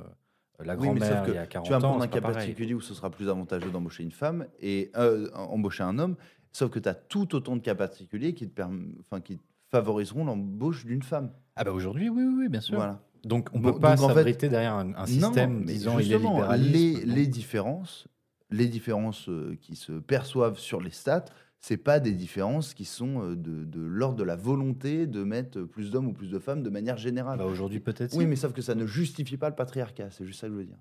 la 0.63 0.75
Oui, 0.75 0.89
mais 0.93 0.99
sauf 0.99 1.09
grand-mère 1.09 1.23
que 1.25 1.31
il 1.31 1.35
y 1.35 1.37
a 1.37 1.45
40 1.45 1.65
Tu 1.65 1.71
vas 1.71 1.79
prendre 1.79 2.01
un 2.03 2.07
cas 2.07 2.21
particulier 2.21 2.73
où 2.73 2.81
ce 2.81 2.93
sera 2.93 3.09
plus 3.09 3.29
avantageux 3.29 3.69
d'embaucher 3.71 4.03
une 4.03 4.11
femme 4.11 4.47
et 4.59 4.91
euh, 4.95 5.29
embaucher 5.33 5.83
un 5.83 5.99
homme, 5.99 6.15
sauf 6.51 6.69
que 6.71 6.79
tu 6.79 6.89
as 6.89 6.95
tout 6.95 7.35
autant 7.35 7.55
de 7.55 7.61
cas 7.61 7.75
particuliers 7.75 8.33
qui 8.33 8.49
te, 8.49 8.61
enfin, 8.61 9.21
qui 9.21 9.39
favoriseront 9.71 10.25
l'embauche 10.25 10.85
d'une 10.85 11.01
femme. 11.03 11.31
Ah 11.55 11.63
bah 11.63 11.71
aujourd'hui, 11.71 12.09
oui, 12.09 12.23
oui, 12.23 12.33
oui, 12.39 12.49
bien 12.49 12.61
sûr. 12.61 12.75
Voilà. 12.75 13.01
Donc 13.23 13.49
on 13.53 13.59
Bon, 13.59 13.71
peut 13.73 13.79
pas 13.79 13.95
s'abriter 13.97 14.49
derrière 14.49 14.73
un, 14.73 14.93
un 14.95 15.05
système 15.05 15.59
Non, 15.59 15.65
disant 15.65 15.99
il 15.99 16.11
est 16.11 16.17
libéraliste. 16.17 16.73
Les, 17.05 17.05
les 17.05 17.27
différences, 17.27 18.07
les 18.51 18.67
différences 18.67 19.29
euh, 19.29 19.57
qui 19.61 19.75
se 19.75 19.93
perçoivent 19.93 20.59
sur 20.59 20.81
les 20.81 20.91
stats, 20.91 21.25
c'est 21.65 21.77
pas 21.77 22.01
des 22.01 22.11
différences 22.11 22.73
qui 22.73 22.83
sont 22.83 23.23
euh, 23.23 23.35
de, 23.37 23.63
de 23.63 23.79
l'ordre 23.79 24.17
de 24.17 24.23
la 24.23 24.35
volonté 24.35 25.07
de 25.07 25.23
mettre 25.23 25.61
plus 25.63 25.91
d'hommes 25.91 26.07
ou 26.07 26.13
plus 26.13 26.29
de 26.29 26.37
femmes 26.37 26.61
de 26.61 26.69
manière 26.69 26.97
générale. 26.97 27.37
Bah, 27.39 27.45
aujourd'hui 27.45 27.79
peut-être. 27.79 28.13
oui, 28.17 28.25
mais 28.25 28.35
sauf 28.35 28.51
que 28.51 28.61
ça 28.61 28.75
ne 28.75 28.85
justifie 28.85 29.37
pas 29.37 29.49
le 29.49 29.55
patriarcat, 29.55 30.09
c'est 30.11 30.25
juste 30.25 30.41
ça 30.41 30.47
que 30.47 30.53
je 30.53 30.57
veux 30.59 30.65
dire. 30.65 30.79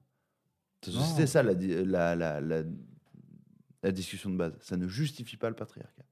C'était 0.84 1.28
ça 1.28 1.44
la, 1.44 1.54
di- 1.54 1.84
la, 1.84 2.16
la, 2.16 2.40
la- 2.40 2.64
la 3.84 3.92
discussion 3.92 4.30
de 4.30 4.36
base. 4.36 4.54
Ça 4.60 4.76
ne 4.76 4.88
justifie 4.88 5.36
pas 5.36 5.48
le 5.48 5.54
patriarcat. 5.54 6.02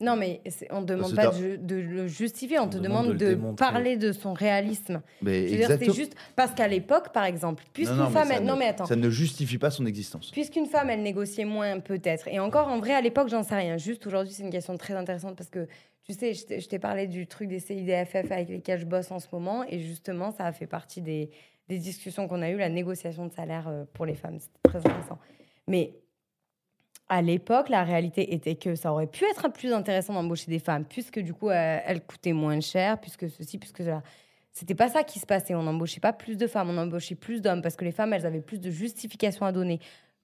Non, 0.00 0.16
mais 0.16 0.40
on 0.70 0.80
ne 0.80 0.86
demande 0.86 1.14
pas 1.14 1.28
de, 1.30 1.74
le 1.74 2.06
justifier, 2.06 2.58
on, 2.58 2.64
On 2.64 2.68
te 2.68 2.78
demande 2.78 3.06
demande 3.06 3.18
de 3.18 3.54
parler 3.56 3.96
de 3.96 4.12
son 4.12 4.32
réalisme. 4.32 5.02
C'est 5.22 5.92
juste 5.94 6.14
parce 6.36 6.52
qu'à 6.54 6.68
l'époque, 6.68 7.12
par 7.12 7.24
exemple, 7.24 7.64
puisqu'une 7.72 7.98
mais 7.98 8.10
femme, 8.10 8.28
elle- 8.32 8.42
ne- 8.42 8.48
non 8.48 8.56
mais 8.56 8.66
attends, 8.66 8.86
Ça 8.86 8.96
ne 8.96 9.10
justifie 9.10 9.58
pas 9.58 9.70
son 9.70 9.84
existence. 9.86 10.30
puisqu'une 10.30 10.66
femme, 10.66 10.88
elle 10.90 11.02
négociait 11.02 11.44
moins 11.44 11.80
peut-être. 11.80 12.28
Et 12.28 12.38
encore, 12.40 12.68
en 12.68 12.78
vrai, 12.78 12.94
à 12.94 13.00
l'époque, 13.02 13.28
j'en 13.28 13.42
sais 13.42 13.56
rien. 13.56 13.76
Juste 13.76 14.06
aujourd'hui, 14.06 14.32
c'est 14.32 14.42
une 14.42 14.50
question 14.50 14.76
très 14.78 14.94
intéressante 14.94 15.36
parce 15.36 15.50
que 15.50 15.66
tu 16.04 16.14
sais, 16.14 16.32
je 16.34 16.46
t'ai- 16.46 16.60
je 16.60 16.68
t'ai 16.68 16.78
parlé 16.78 17.06
du 17.06 17.26
truc 17.26 17.48
des 17.48 17.60
CIDFF 17.60 18.32
avec 18.32 18.48
lesquels 18.48 18.80
je 18.80 18.86
bosse 18.86 19.10
en 19.12 19.18
ce 19.20 19.26
moment, 19.32 19.64
et 19.68 19.78
justement, 19.80 20.30
ça 20.32 20.46
a 20.46 20.52
fait 20.52 20.66
partie 20.66 21.02
des, 21.02 21.30
des 21.68 21.78
discussions 21.78 22.26
qu'on 22.26 22.42
a 22.42 22.50
eues, 22.50 22.56
la 22.56 22.68
négociation 22.70 23.26
de 23.26 23.32
salaire 23.32 23.68
euh, 23.68 23.84
pour 23.92 24.06
les 24.06 24.14
femmes. 24.14 24.38
C'était 24.40 24.58
très 24.64 24.78
intéressant. 24.78 25.18
Mais 25.68 25.92
à 27.10 27.20
l'époque, 27.22 27.68
la 27.68 27.84
réalité 27.84 28.32
était 28.34 28.54
que 28.54 28.74
ça 28.76 28.92
aurait 28.92 29.06
pu 29.08 29.24
être 29.24 29.52
plus 29.52 29.72
intéressant 29.72 30.14
d'embaucher 30.14 30.46
des 30.50 30.60
femmes, 30.60 30.84
puisque 30.86 31.18
du 31.18 31.34
coup, 31.34 31.50
euh, 31.50 31.78
elles 31.84 32.02
coûtaient 32.06 32.32
moins 32.32 32.60
cher, 32.60 32.98
puisque 33.00 33.28
ceci, 33.28 33.58
puisque 33.58 33.78
cela. 33.82 34.02
C'était 34.52 34.74
pas 34.74 34.88
ça 34.88 35.04
qui 35.04 35.18
se 35.20 35.26
passait. 35.26 35.54
On 35.54 35.62
n'embauchait 35.62 36.00
pas 36.00 36.12
plus 36.12 36.36
de 36.36 36.46
femmes, 36.46 36.70
on 36.70 36.78
embauchait 36.78 37.14
plus 37.14 37.40
d'hommes, 37.42 37.62
parce 37.62 37.76
que 37.76 37.84
les 37.84 37.92
femmes, 37.92 38.12
elles 38.12 38.26
avaient 38.26 38.40
plus 38.40 38.60
de 38.60 38.70
justifications 38.70 39.44
à 39.44 39.52
donner 39.52 39.78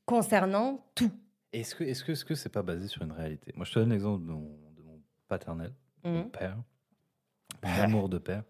concernant 0.05 0.85
tout. 0.95 1.11
Est-ce 1.53 1.75
que 1.75 1.85
est-ce 1.85 2.05
que 2.05 2.13
est-ce 2.13 2.25
que 2.25 2.35
c'est 2.35 2.49
pas 2.49 2.63
basé 2.63 2.87
sur 2.89 3.03
une 3.03 3.13
réalité? 3.13 3.53
Moi, 3.57 3.65
je 3.65 3.73
te 3.73 3.79
donne 3.79 3.91
l'exemple 3.91 4.25
de 4.25 4.31
mon, 4.33 4.59
de 4.77 4.83
mon 4.83 5.01
paternel, 5.29 5.73
mon 6.05 6.23
Mhm. 6.25 6.31
père, 6.31 6.57
mon 7.65 7.83
amour 7.83 8.09
de 8.09 8.19
père. 8.19 8.43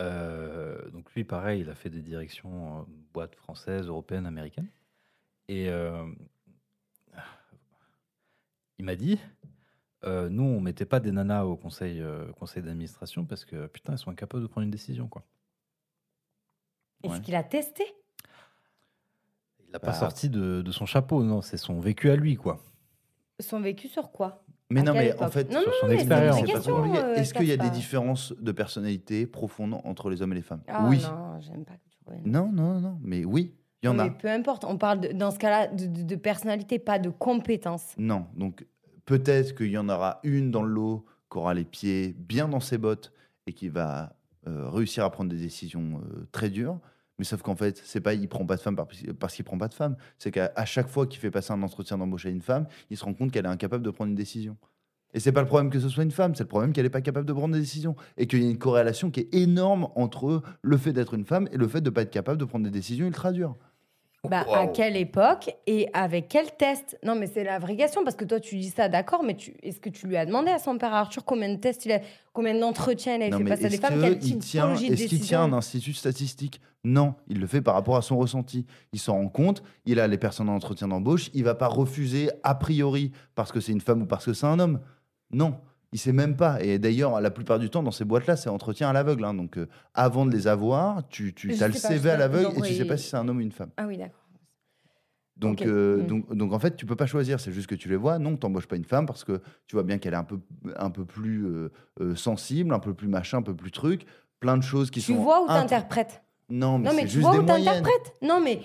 Euh, 0.00 0.88
donc 0.90 1.12
lui, 1.14 1.24
pareil, 1.24 1.60
il 1.62 1.70
a 1.70 1.74
fait 1.74 1.90
des 1.90 2.02
directions 2.02 2.86
boîtes 3.12 3.34
françaises, 3.34 3.86
européennes, 3.86 4.26
américaines. 4.26 4.68
Et 5.48 5.68
euh, 5.68 6.04
il 8.78 8.84
m'a 8.84 8.96
dit, 8.96 9.18
euh, 10.04 10.28
nous, 10.28 10.44
on 10.44 10.60
mettait 10.60 10.84
pas 10.86 11.00
des 11.00 11.10
nanas 11.12 11.44
au 11.44 11.56
conseil, 11.56 12.00
euh, 12.00 12.30
conseil 12.32 12.62
d'administration 12.62 13.24
parce 13.24 13.44
que 13.44 13.66
putain, 13.66 13.92
elles 13.92 13.98
sont 13.98 14.10
incapables 14.10 14.42
de 14.42 14.48
prendre 14.48 14.64
une 14.64 14.70
décision, 14.70 15.08
quoi. 15.08 15.24
Est-ce 17.02 17.14
Ouais. 17.14 17.20
qu'il 17.20 17.34
a 17.34 17.42
testé? 17.44 17.84
Il 19.66 19.72
l'a 19.72 19.78
pas 19.80 19.88
Bah. 19.88 19.92
sorti 19.92 20.30
de, 20.30 20.62
de 20.62 20.72
son 20.72 20.86
chapeau, 20.86 21.22
non, 21.22 21.42
c'est 21.42 21.56
son 21.58 21.78
vécu 21.80 22.10
à 22.10 22.16
lui, 22.16 22.36
quoi. 22.36 22.62
son 23.40 23.60
vécu 23.60 23.86
sur 23.88 24.10
quoi? 24.10 24.44
Mais 24.70 24.80
À 24.80 24.82
non, 24.82 24.92
mais 24.94 25.14
en 25.22 25.30
fait, 25.30 25.48
non, 25.50 25.60
sur 25.60 25.70
non, 25.70 25.76
son 25.80 25.90
expérience, 25.90 26.36
vraie 26.38 26.46
c'est 26.46 26.52
pas 26.52 26.58
question, 26.58 26.76
compliqué. 26.82 26.98
euh, 26.98 27.14
Est-ce 27.14 27.32
qu'il 27.34 27.46
y 27.46 27.52
a 27.52 27.56
des 27.56 27.70
différences 27.70 28.32
de 28.38 28.52
personnalité 28.52 29.26
profondes 29.26 29.74
entre 29.84 30.10
les 30.10 30.20
hommes 30.22 30.32
et 30.32 30.36
les 30.36 30.42
femmes? 30.42 30.62
Ah 30.68 30.86
Oui. 30.88 31.00
non, 31.02 31.40
j'aime 31.40 31.64
pas 31.64 31.74
que 31.74 31.88
tu 31.88 31.98
reviennes. 32.04 32.30
Non, 32.30 32.50
non, 32.52 32.80
non, 32.80 32.98
mais 33.02 33.24
oui, 33.24 33.54
il 33.82 33.86
y 33.86 33.88
en 33.88 33.94
Non, 33.94 34.04
a. 34.04 34.04
Mais 34.08 34.10
peu 34.18 34.28
importe, 34.28 34.64
on 34.64 34.76
parle 34.78 35.00
de- 35.00 35.08
dans 35.12 35.30
ce 35.30 35.38
cas-là 35.38 35.68
de, 35.68 35.86
de- 35.86 36.02
de 36.02 36.16
personnalité, 36.16 36.78
pas 36.78 36.98
de 36.98 37.10
compétence. 37.10 37.94
Non, 37.98 38.26
donc 38.36 38.66
peut-être 39.04 39.54
qu'il 39.56 39.70
y 39.70 39.78
en 39.78 39.88
aura 39.88 40.20
une 40.24 40.50
dans 40.50 40.62
le 40.62 40.72
lot 40.72 41.04
qui 41.30 41.38
aura 41.38 41.54
les 41.54 41.64
pieds 41.64 42.14
bien 42.18 42.48
dans 42.48 42.60
ses 42.60 42.78
bottes 42.78 43.12
et 43.46 43.52
qui 43.52 43.68
va 43.68 44.14
euh, 44.46 44.68
réussir 44.68 45.04
à 45.04 45.10
prendre 45.10 45.30
des 45.30 45.36
décisions 45.40 46.00
euh, 46.04 46.26
très 46.32 46.48
dures. 46.50 46.78
Mais 47.18 47.24
sauf 47.24 47.42
qu'en 47.42 47.56
fait, 47.56 47.80
c'est 47.84 48.00
pas 48.00 48.14
il 48.14 48.28
prend 48.28 48.46
pas 48.46 48.56
de 48.56 48.60
femme 48.60 48.76
par- 48.76 48.86
parce 49.18 49.34
qu'il 49.34 49.44
prend 49.44 49.58
pas 49.58 49.68
de 49.68 49.74
femme. 49.74 49.96
C'est 50.18 50.30
qu'à 50.30 50.64
chaque 50.64 50.88
fois 50.88 51.06
qu'il 51.06 51.18
fait 51.20 51.30
passer 51.30 51.52
un 51.52 51.62
entretien 51.62 51.98
d'embauche 51.98 52.26
à 52.26 52.30
une 52.30 52.40
femme, 52.42 52.66
il 52.90 52.96
se 52.96 53.04
rend 53.04 53.12
compte 53.14 53.32
qu'elle 53.32 53.44
est 53.44 53.48
incapable 53.48 53.82
de 53.84 53.90
prendre 53.90 54.10
une 54.10 54.14
décision. 54.16 54.56
Et 55.14 55.20
c'est 55.20 55.32
pas 55.32 55.40
le 55.40 55.46
problème 55.48 55.70
que 55.70 55.80
ce 55.80 55.88
soit 55.88 56.04
une 56.04 56.10
femme, 56.10 56.34
c'est 56.34 56.44
le 56.44 56.48
problème 56.48 56.72
qu'elle 56.72 56.84
n'est 56.84 56.90
pas 56.90 57.00
capable 57.00 57.26
de 57.26 57.32
prendre 57.32 57.54
des 57.54 57.60
décisions. 57.60 57.96
Et 58.18 58.26
qu'il 58.26 58.42
y 58.42 58.46
a 58.46 58.50
une 58.50 58.58
corrélation 58.58 59.10
qui 59.10 59.20
est 59.20 59.34
énorme 59.34 59.88
entre 59.96 60.42
le 60.62 60.76
fait 60.76 60.92
d'être 60.92 61.14
une 61.14 61.24
femme 61.24 61.48
et 61.50 61.56
le 61.56 61.66
fait 61.66 61.80
de 61.80 61.90
pas 61.90 62.02
être 62.02 62.10
capable 62.10 62.38
de 62.38 62.44
prendre 62.44 62.64
des 62.64 62.70
décisions 62.70 63.06
ultra 63.06 63.32
dures. 63.32 63.56
Bah, 64.28 64.44
À 64.52 64.66
quelle 64.66 64.96
époque 64.96 65.54
et 65.66 65.88
avec 65.92 66.28
quel 66.28 66.50
test? 66.56 66.98
Non, 67.04 67.14
mais 67.14 67.28
c'est 67.28 67.44
la 67.44 67.60
vraie 67.60 67.76
question 67.76 68.02
parce 68.02 68.16
que 68.16 68.24
toi, 68.24 68.40
tu 68.40 68.56
dis 68.56 68.70
ça, 68.70 68.88
d'accord, 68.88 69.22
mais 69.22 69.34
tu... 69.34 69.54
est-ce 69.62 69.78
que 69.80 69.88
tu 69.88 70.08
lui 70.08 70.16
as 70.16 70.26
demandé 70.26 70.50
à 70.50 70.58
son 70.58 70.76
père 70.76 70.92
Arthur 70.92 71.24
combien 71.24 71.48
de 71.48 71.56
tests 71.58 71.86
il 71.86 71.92
a, 71.92 72.00
combien 72.32 72.58
d'entretiens 72.58 73.14
il 73.14 73.22
a 73.22 73.28
Non, 73.28 73.38
fait 73.38 73.44
passer 73.44 73.66
à 73.66 73.68
des 73.68 73.74
est-ce 73.76 73.80
femmes 73.80 74.18
qu'il 74.18 74.38
tient, 74.38 74.74
est-ce 74.74 75.06
qu'il 75.06 75.20
tient 75.20 75.42
un 75.42 75.52
institut 75.52 75.92
statistique? 75.92 76.60
Non, 76.82 77.14
il 77.28 77.38
le 77.38 77.46
fait 77.46 77.60
par 77.60 77.74
rapport 77.74 77.96
à 77.96 78.02
son 78.02 78.18
ressenti. 78.18 78.66
Il 78.92 78.98
s'en 78.98 79.14
rend 79.14 79.28
compte, 79.28 79.62
il 79.84 80.00
a 80.00 80.08
les 80.08 80.18
personnes 80.18 80.48
en 80.48 80.56
entretien 80.56 80.88
d'embauche, 80.88 81.30
il 81.32 81.44
va 81.44 81.54
pas 81.54 81.68
refuser 81.68 82.30
a 82.42 82.56
priori 82.56 83.12
parce 83.36 83.52
que 83.52 83.60
c'est 83.60 83.72
une 83.72 83.80
femme 83.80 84.02
ou 84.02 84.06
parce 84.06 84.24
que 84.24 84.32
c'est 84.32 84.46
un 84.46 84.58
homme. 84.58 84.80
Non, 85.30 85.58
il 85.92 85.98
sait 85.98 86.12
même 86.12 86.36
pas. 86.36 86.62
Et 86.62 86.78
d'ailleurs, 86.78 87.20
la 87.20 87.30
plupart 87.30 87.58
du 87.58 87.70
temps, 87.70 87.82
dans 87.82 87.90
ces 87.90 88.04
boîtes-là, 88.04 88.36
c'est 88.36 88.50
entretien 88.50 88.88
à 88.88 88.92
l'aveugle. 88.92 89.24
hein. 89.24 89.34
Donc, 89.34 89.56
euh, 89.58 89.68
avant 89.94 90.26
de 90.26 90.30
les 90.32 90.46
avoir, 90.46 91.06
tu, 91.08 91.32
tu 91.34 91.50
as 91.62 91.66
le 91.68 91.72
CV 91.74 92.10
à 92.10 92.16
l'aveugle 92.16 92.58
et 92.58 92.62
tu 92.62 92.74
sais 92.74 92.84
pas 92.84 92.96
si 92.96 93.08
c'est 93.08 93.16
un 93.16 93.26
homme 93.28 93.38
ou 93.38 93.40
une 93.40 93.52
femme. 93.52 93.70
Ah 93.76 93.86
oui, 93.86 93.96
d'accord. 93.96 94.20
Donc, 95.36 95.62
euh, 95.62 96.02
Mm. 96.02 96.06
donc, 96.08 96.34
donc, 96.34 96.52
en 96.52 96.58
fait, 96.58 96.74
tu 96.76 96.84
peux 96.84 96.96
pas 96.96 97.06
choisir. 97.06 97.38
C'est 97.38 97.52
juste 97.52 97.68
que 97.68 97.76
tu 97.76 97.88
les 97.88 97.96
vois. 97.96 98.18
Non, 98.18 98.36
tu 98.36 98.44
n'embauches 98.44 98.66
pas 98.66 98.74
une 98.76 98.84
femme 98.84 99.06
parce 99.06 99.22
que 99.22 99.40
tu 99.66 99.76
vois 99.76 99.84
bien 99.84 99.98
qu'elle 99.98 100.14
est 100.14 100.16
un 100.16 100.24
peu, 100.24 100.40
un 100.76 100.90
peu 100.90 101.04
plus 101.04 101.46
euh, 102.00 102.14
sensible, 102.16 102.74
un 102.74 102.80
peu 102.80 102.92
plus 102.92 103.06
machin, 103.08 103.38
un 103.38 103.42
peu 103.42 103.54
plus 103.54 103.70
truc. 103.70 104.04
Plein 104.40 104.56
de 104.56 104.62
choses 104.62 104.90
qui 104.90 105.00
Tu 105.00 105.12
sont. 105.12 105.18
vois 105.22 105.40
ou 105.42 105.46
int- 105.46 105.54
t'interprètes? 105.60 106.22
Non, 106.50 106.78
mais 106.78 106.88
Non, 106.88 106.94
mais 106.96 107.02
tu 107.02 107.08
juste 107.08 107.22
vois 107.22 107.32
des 107.32 107.38
ou 107.38 107.44
t'interprètes? 107.44 108.14
Non, 108.22 108.40
mais 108.42 108.60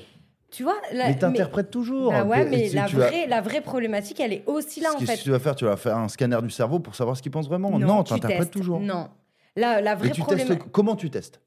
tu 0.54 0.63
vois. 0.63 0.76
La... 0.94 1.08
Mais 1.10 1.18
t'interprètes 1.18 1.72
toujours. 1.72 2.12
Bah 2.12 2.24
ouais, 2.24 2.46
mais 2.46 2.70
la 2.70 2.86
tu 2.86 2.96
vas- 2.96 3.08
vraie, 3.08 3.28
la 3.28 3.42
vraie 3.42 3.62
problématique, 3.62 4.20
elle 4.20 4.32
est 4.34 4.44
aussi 4.46 4.80
là, 4.80 4.89
ce 4.92 4.96
en 4.96 5.00
que 5.00 5.06
fait. 5.06 5.18
tu 5.18 5.32
vas 5.32 5.39
faire, 5.39 5.56
tu 5.56 5.66
vas 5.66 5.76
faire 5.76 5.98
un 5.98 6.08
scanner 6.08 6.39
du 6.44 6.50
cerveau 6.52 6.80
pour 6.80 6.96
savoir 6.96 7.18
ce 7.18 7.22
qu'il 7.22 7.32
pense 7.32 7.48
vraiment. 7.48 7.78
Non, 7.80 8.04
tu 8.04 8.13
t'interprètes 8.13 8.52
toujours. 8.52 8.80
Non. 8.80 9.10
La, 9.56 9.82
la 9.82 9.96
vraie 9.96 10.10
problématique. 10.10 10.72
comment 10.72 10.96
tu 10.96 11.10
testes? 11.10 11.42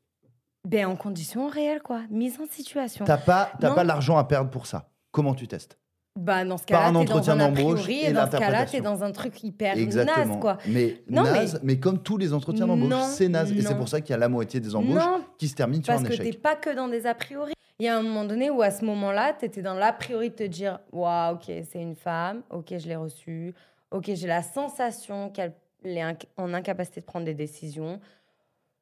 Ben, 0.64 0.86
en 0.86 0.96
conditions 0.96 1.48
réelles, 1.48 1.82
quoi. 1.82 2.00
Mise 2.10 2.38
en 2.40 2.46
situation. 2.52 3.04
T'as 3.04 3.18
pas, 3.18 3.50
Non. 3.62 3.74
pas 3.74 3.84
l'argent 3.84 4.16
à 4.18 4.24
perdre 4.24 4.50
pour 4.50 4.66
ça. 4.66 4.88
Comment 5.12 5.34
tu 5.34 5.46
testes? 5.46 5.78
Bah, 6.16 6.44
dans 6.44 6.56
ce 6.56 6.64
Par 6.64 6.80
cas-là, 6.80 6.88
un 6.90 6.94
entretien 6.94 7.34
un 7.34 7.40
a 7.40 7.48
d'embauche 7.50 7.88
et 7.88 8.06
et 8.06 8.12
dans 8.12 8.26
ce 8.30 8.36
cas-là, 8.38 8.64
t'es 8.64 8.80
dans 8.80 9.04
un 9.04 9.12
truc 9.12 9.44
hyper 9.44 9.76
Exactement. 9.76 10.26
naze, 10.26 10.40
quoi. 10.40 10.58
Mais 10.66 11.02
Non, 11.10 11.24
naze, 11.24 11.60
mais... 11.62 11.78
comme 11.78 12.02
tous 12.02 12.16
les 12.16 12.32
entretiens 12.32 12.66
d'embauche, 12.66 12.88
Non, 12.88 13.04
c'est 13.04 13.28
naze. 13.28 13.52
Et 13.52 13.60
c'est 13.60 13.72
non. 13.74 13.76
pour 13.78 13.88
ça 13.88 14.00
qu'il 14.00 14.10
y 14.10 14.14
a 14.14 14.18
la 14.18 14.28
moitié 14.28 14.58
des 14.58 14.74
embauches 14.74 14.94
Non, 14.94 15.20
qui 15.36 15.46
se 15.48 15.54
terminent 15.54 15.84
sur 15.84 15.92
parce 15.92 16.04
un 16.04 16.08
que 16.08 16.14
t'es 16.16 16.28
échec. 16.28 16.40
pas 16.42 16.56
que 16.56 16.74
dans 16.74 16.88
des 16.88 17.06
a 17.06 17.14
priori. 17.14 17.52
Il 17.78 17.84
y 17.84 17.88
a 17.88 17.98
un 17.98 18.02
moment 18.02 18.24
donné 18.24 18.48
où, 18.48 18.62
à 18.62 18.70
ce 18.70 18.84
moment-là, 18.86 19.34
t'étais 19.34 19.60
dans 19.60 19.74
l'a 19.74 19.92
priori 19.92 20.30
de 20.30 20.34
te 20.34 20.42
dire 20.44 20.78
Waouh, 20.92 21.34
ok, 21.34 21.44
c'est 21.70 21.82
une 21.82 21.94
femme, 21.96 22.40
ok, 22.48 22.72
je 22.78 22.88
l'ai 22.88 22.96
reçue, 22.96 23.52
ok, 23.90 24.10
j'ai 24.14 24.26
la 24.26 24.42
sensation 24.42 25.28
qu'elle 25.28 25.52
est 25.84 26.02
en 26.38 26.54
incapacité 26.54 27.00
de 27.02 27.06
prendre 27.06 27.26
des 27.26 27.34
décisions. 27.34 28.00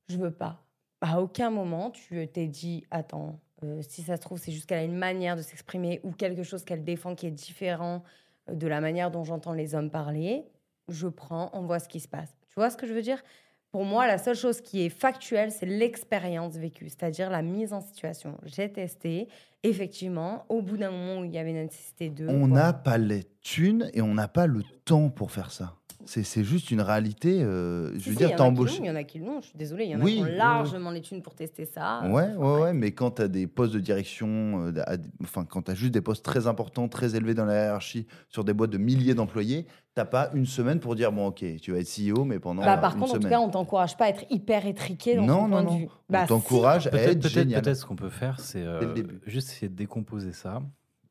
Je 0.09 0.17
veux 0.19 0.31
pas. 0.31 0.61
À 1.01 1.21
aucun 1.21 1.51
moment, 1.51 1.91
tu 1.91 2.29
t'es 2.29 2.47
dit 2.47 2.85
Attends, 2.93 3.41
euh, 3.65 3.83
si 3.83 4.03
ça 4.03 4.17
se 4.17 4.21
trouve, 4.21 4.39
c'est 4.39 4.53
juste 4.53 4.67
qu'elle 4.67 4.79
a 4.79 4.85
une 4.85 4.97
manière 4.97 5.37
de 5.37 5.43
s'exprimer 5.43 6.01
ou 6.03 6.13
quelque 6.13 6.43
chose 6.43 6.65
qu'elle 6.65 6.85
défend 6.85 7.15
qui 7.15 7.27
est 7.27 7.31
différent 7.31 8.03
euh, 8.49 8.55
de 8.55 8.67
la 8.67 8.81
manière 8.81 9.11
dont 9.11 9.25
j'entends 9.25 9.53
les 9.53 9.75
hommes 9.75 9.91
parler. 9.91 10.45
Je 10.89 11.09
prends, 11.09 11.51
on 11.53 11.63
voit 11.63 11.79
ce 11.79 11.89
qui 11.89 12.01
se 12.01 12.09
passe. 12.09 12.35
Tu 12.49 12.55
vois 12.57 12.71
ce 12.71 12.77
que 12.77 12.87
je 12.87 12.93
veux 12.93 13.03
dire? 13.03 13.23
Pour 13.71 13.85
moi, 13.85 14.07
la 14.07 14.19
seule 14.19 14.37
chose 14.37 14.61
qui 14.61 14.85
est 14.85 14.89
factuelle, 14.89 15.51
c'est 15.51 15.67
l'expérience 15.67 16.55
vécue, 16.55 16.89
c'est-à-dire 16.89 17.31
la 17.31 17.43
mise 17.43 17.73
en 17.73 17.81
situation. 17.81 18.39
J'ai 18.45 18.71
testé, 18.71 19.29
effectivement, 19.65 20.45
au 20.49 20.63
bout 20.63 20.77
d'un 20.77 20.91
moment 20.91 21.21
où 21.21 21.25
il 21.25 21.33
y 21.33 21.39
avait 21.39 21.51
une 21.51 21.57
nécessité 21.65 22.11
de. 22.11 22.29
On 22.29 22.47
n'a 22.49 22.73
pas 22.73 22.99
les 22.99 23.25
thunes 23.43 23.91
et 23.93 24.01
on 24.03 24.15
n'a 24.15 24.29
pas 24.29 24.47
le 24.47 24.63
temps 24.85 25.09
pour 25.11 25.33
faire 25.33 25.51
ça. 25.51 25.75
C'est 26.07 26.23
c'est 26.23 26.45
juste 26.45 26.71
une 26.71 26.83
réalité. 26.83 27.43
euh, 27.43 27.91
je 27.95 27.99
Si, 27.99 28.09
veux 28.11 28.13
si, 28.17 28.19
dire, 28.27 28.37
t'embauches. 28.37 28.77
Il 28.79 28.85
y 28.85 28.91
en 28.91 28.95
a 28.95 29.05
qui 29.05 29.21
l'ont, 29.21 29.41
je 29.41 29.47
suis 29.47 29.57
désolée. 29.57 29.85
Il 29.87 29.93
y 29.93 29.97
en 29.97 30.01
Oui, 30.03 30.21
a 30.23 30.27
qui 30.27 30.33
ont 30.33 30.37
largement 30.37 30.91
les 30.91 31.01
thunes 31.01 31.23
pour 31.23 31.35
tester 31.35 31.65
ça. 31.65 32.03
Ouais, 32.05 32.11
Enfin, 32.11 32.37
ouais, 32.37 32.61
ouais, 32.61 32.73
mais 32.75 32.91
quand 32.93 33.13
tu 33.13 33.23
as 33.23 33.29
des 33.29 33.47
postes 33.47 33.73
de 33.73 33.81
direction, 33.81 34.67
euh, 34.67 34.83
à- 34.87 34.99
enfin, 35.23 35.47
quand 35.49 35.63
tu 35.63 35.71
as 35.71 35.75
juste 35.75 35.93
des 35.95 36.03
postes 36.03 36.23
très 36.23 36.47
importants, 36.47 36.89
très 36.89 37.17
élevés 37.17 37.33
dans 37.33 37.47
la 37.47 37.55
hiérarchie, 37.55 38.07
sur 38.29 38.45
des 38.45 38.53
boîtes 38.53 38.69
de 38.71 38.77
milliers 38.77 39.15
d'employés, 39.15 39.65
t'as 39.95 40.05
pas 40.05 40.29
une 40.35 40.45
semaine 40.45 40.79
pour 40.79 40.95
dire, 40.95 41.11
bon, 41.11 41.29
ok, 41.29 41.43
tu 41.63 41.73
vas 41.73 41.79
être 41.79 41.89
CEO, 41.89 42.25
mais 42.27 42.39
pendant 42.39 42.61
Bah, 42.63 42.75
euh, 42.77 42.81
par 42.83 42.95
une 42.97 43.01
contre, 43.01 43.15
en 43.15 43.19
tout 43.21 43.29
cas, 43.29 43.41
on 43.41 43.49
t'encourage 43.49 43.97
pas 43.97 44.05
à 44.05 44.09
être 44.09 44.25
hyper 44.29 44.67
étriqué 44.67 45.17
dans 45.17 45.23
non, 45.25 45.35
ton 45.37 45.43
non, 45.43 45.49
point 45.49 45.63
non. 45.63 45.75
de 45.75 45.79
vue. 45.81 45.89
on 45.91 46.13
Bah, 46.13 46.23
si. 46.23 46.29
t'encourage 46.29 46.87
à 46.87 46.91
Peut-être, 46.91 47.09
être 47.13 47.19
peut-être, 47.21 47.33
génial. 47.33 47.63
peut-être 47.63 47.77
ce 47.79 47.87
qu'on 47.87 47.97
peut 47.97 48.11
faire, 48.11 48.41
c'est 48.41 48.63
euh, 48.63 48.95
juste 49.25 49.49
essayer 49.55 49.69
de 49.69 49.77
décomposer 49.77 50.33
ça 50.33 50.63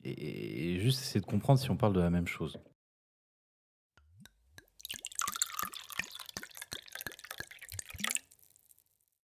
et, 0.04 0.74
et 0.74 0.80
juste 0.80 1.00
essayer 1.00 1.20
de 1.20 1.26
comprendre 1.26 1.58
si 1.58 1.70
on 1.70 1.76
parle 1.76 1.94
de 1.94 2.00
la 2.00 2.10
même 2.10 2.26
chose. 2.26 2.58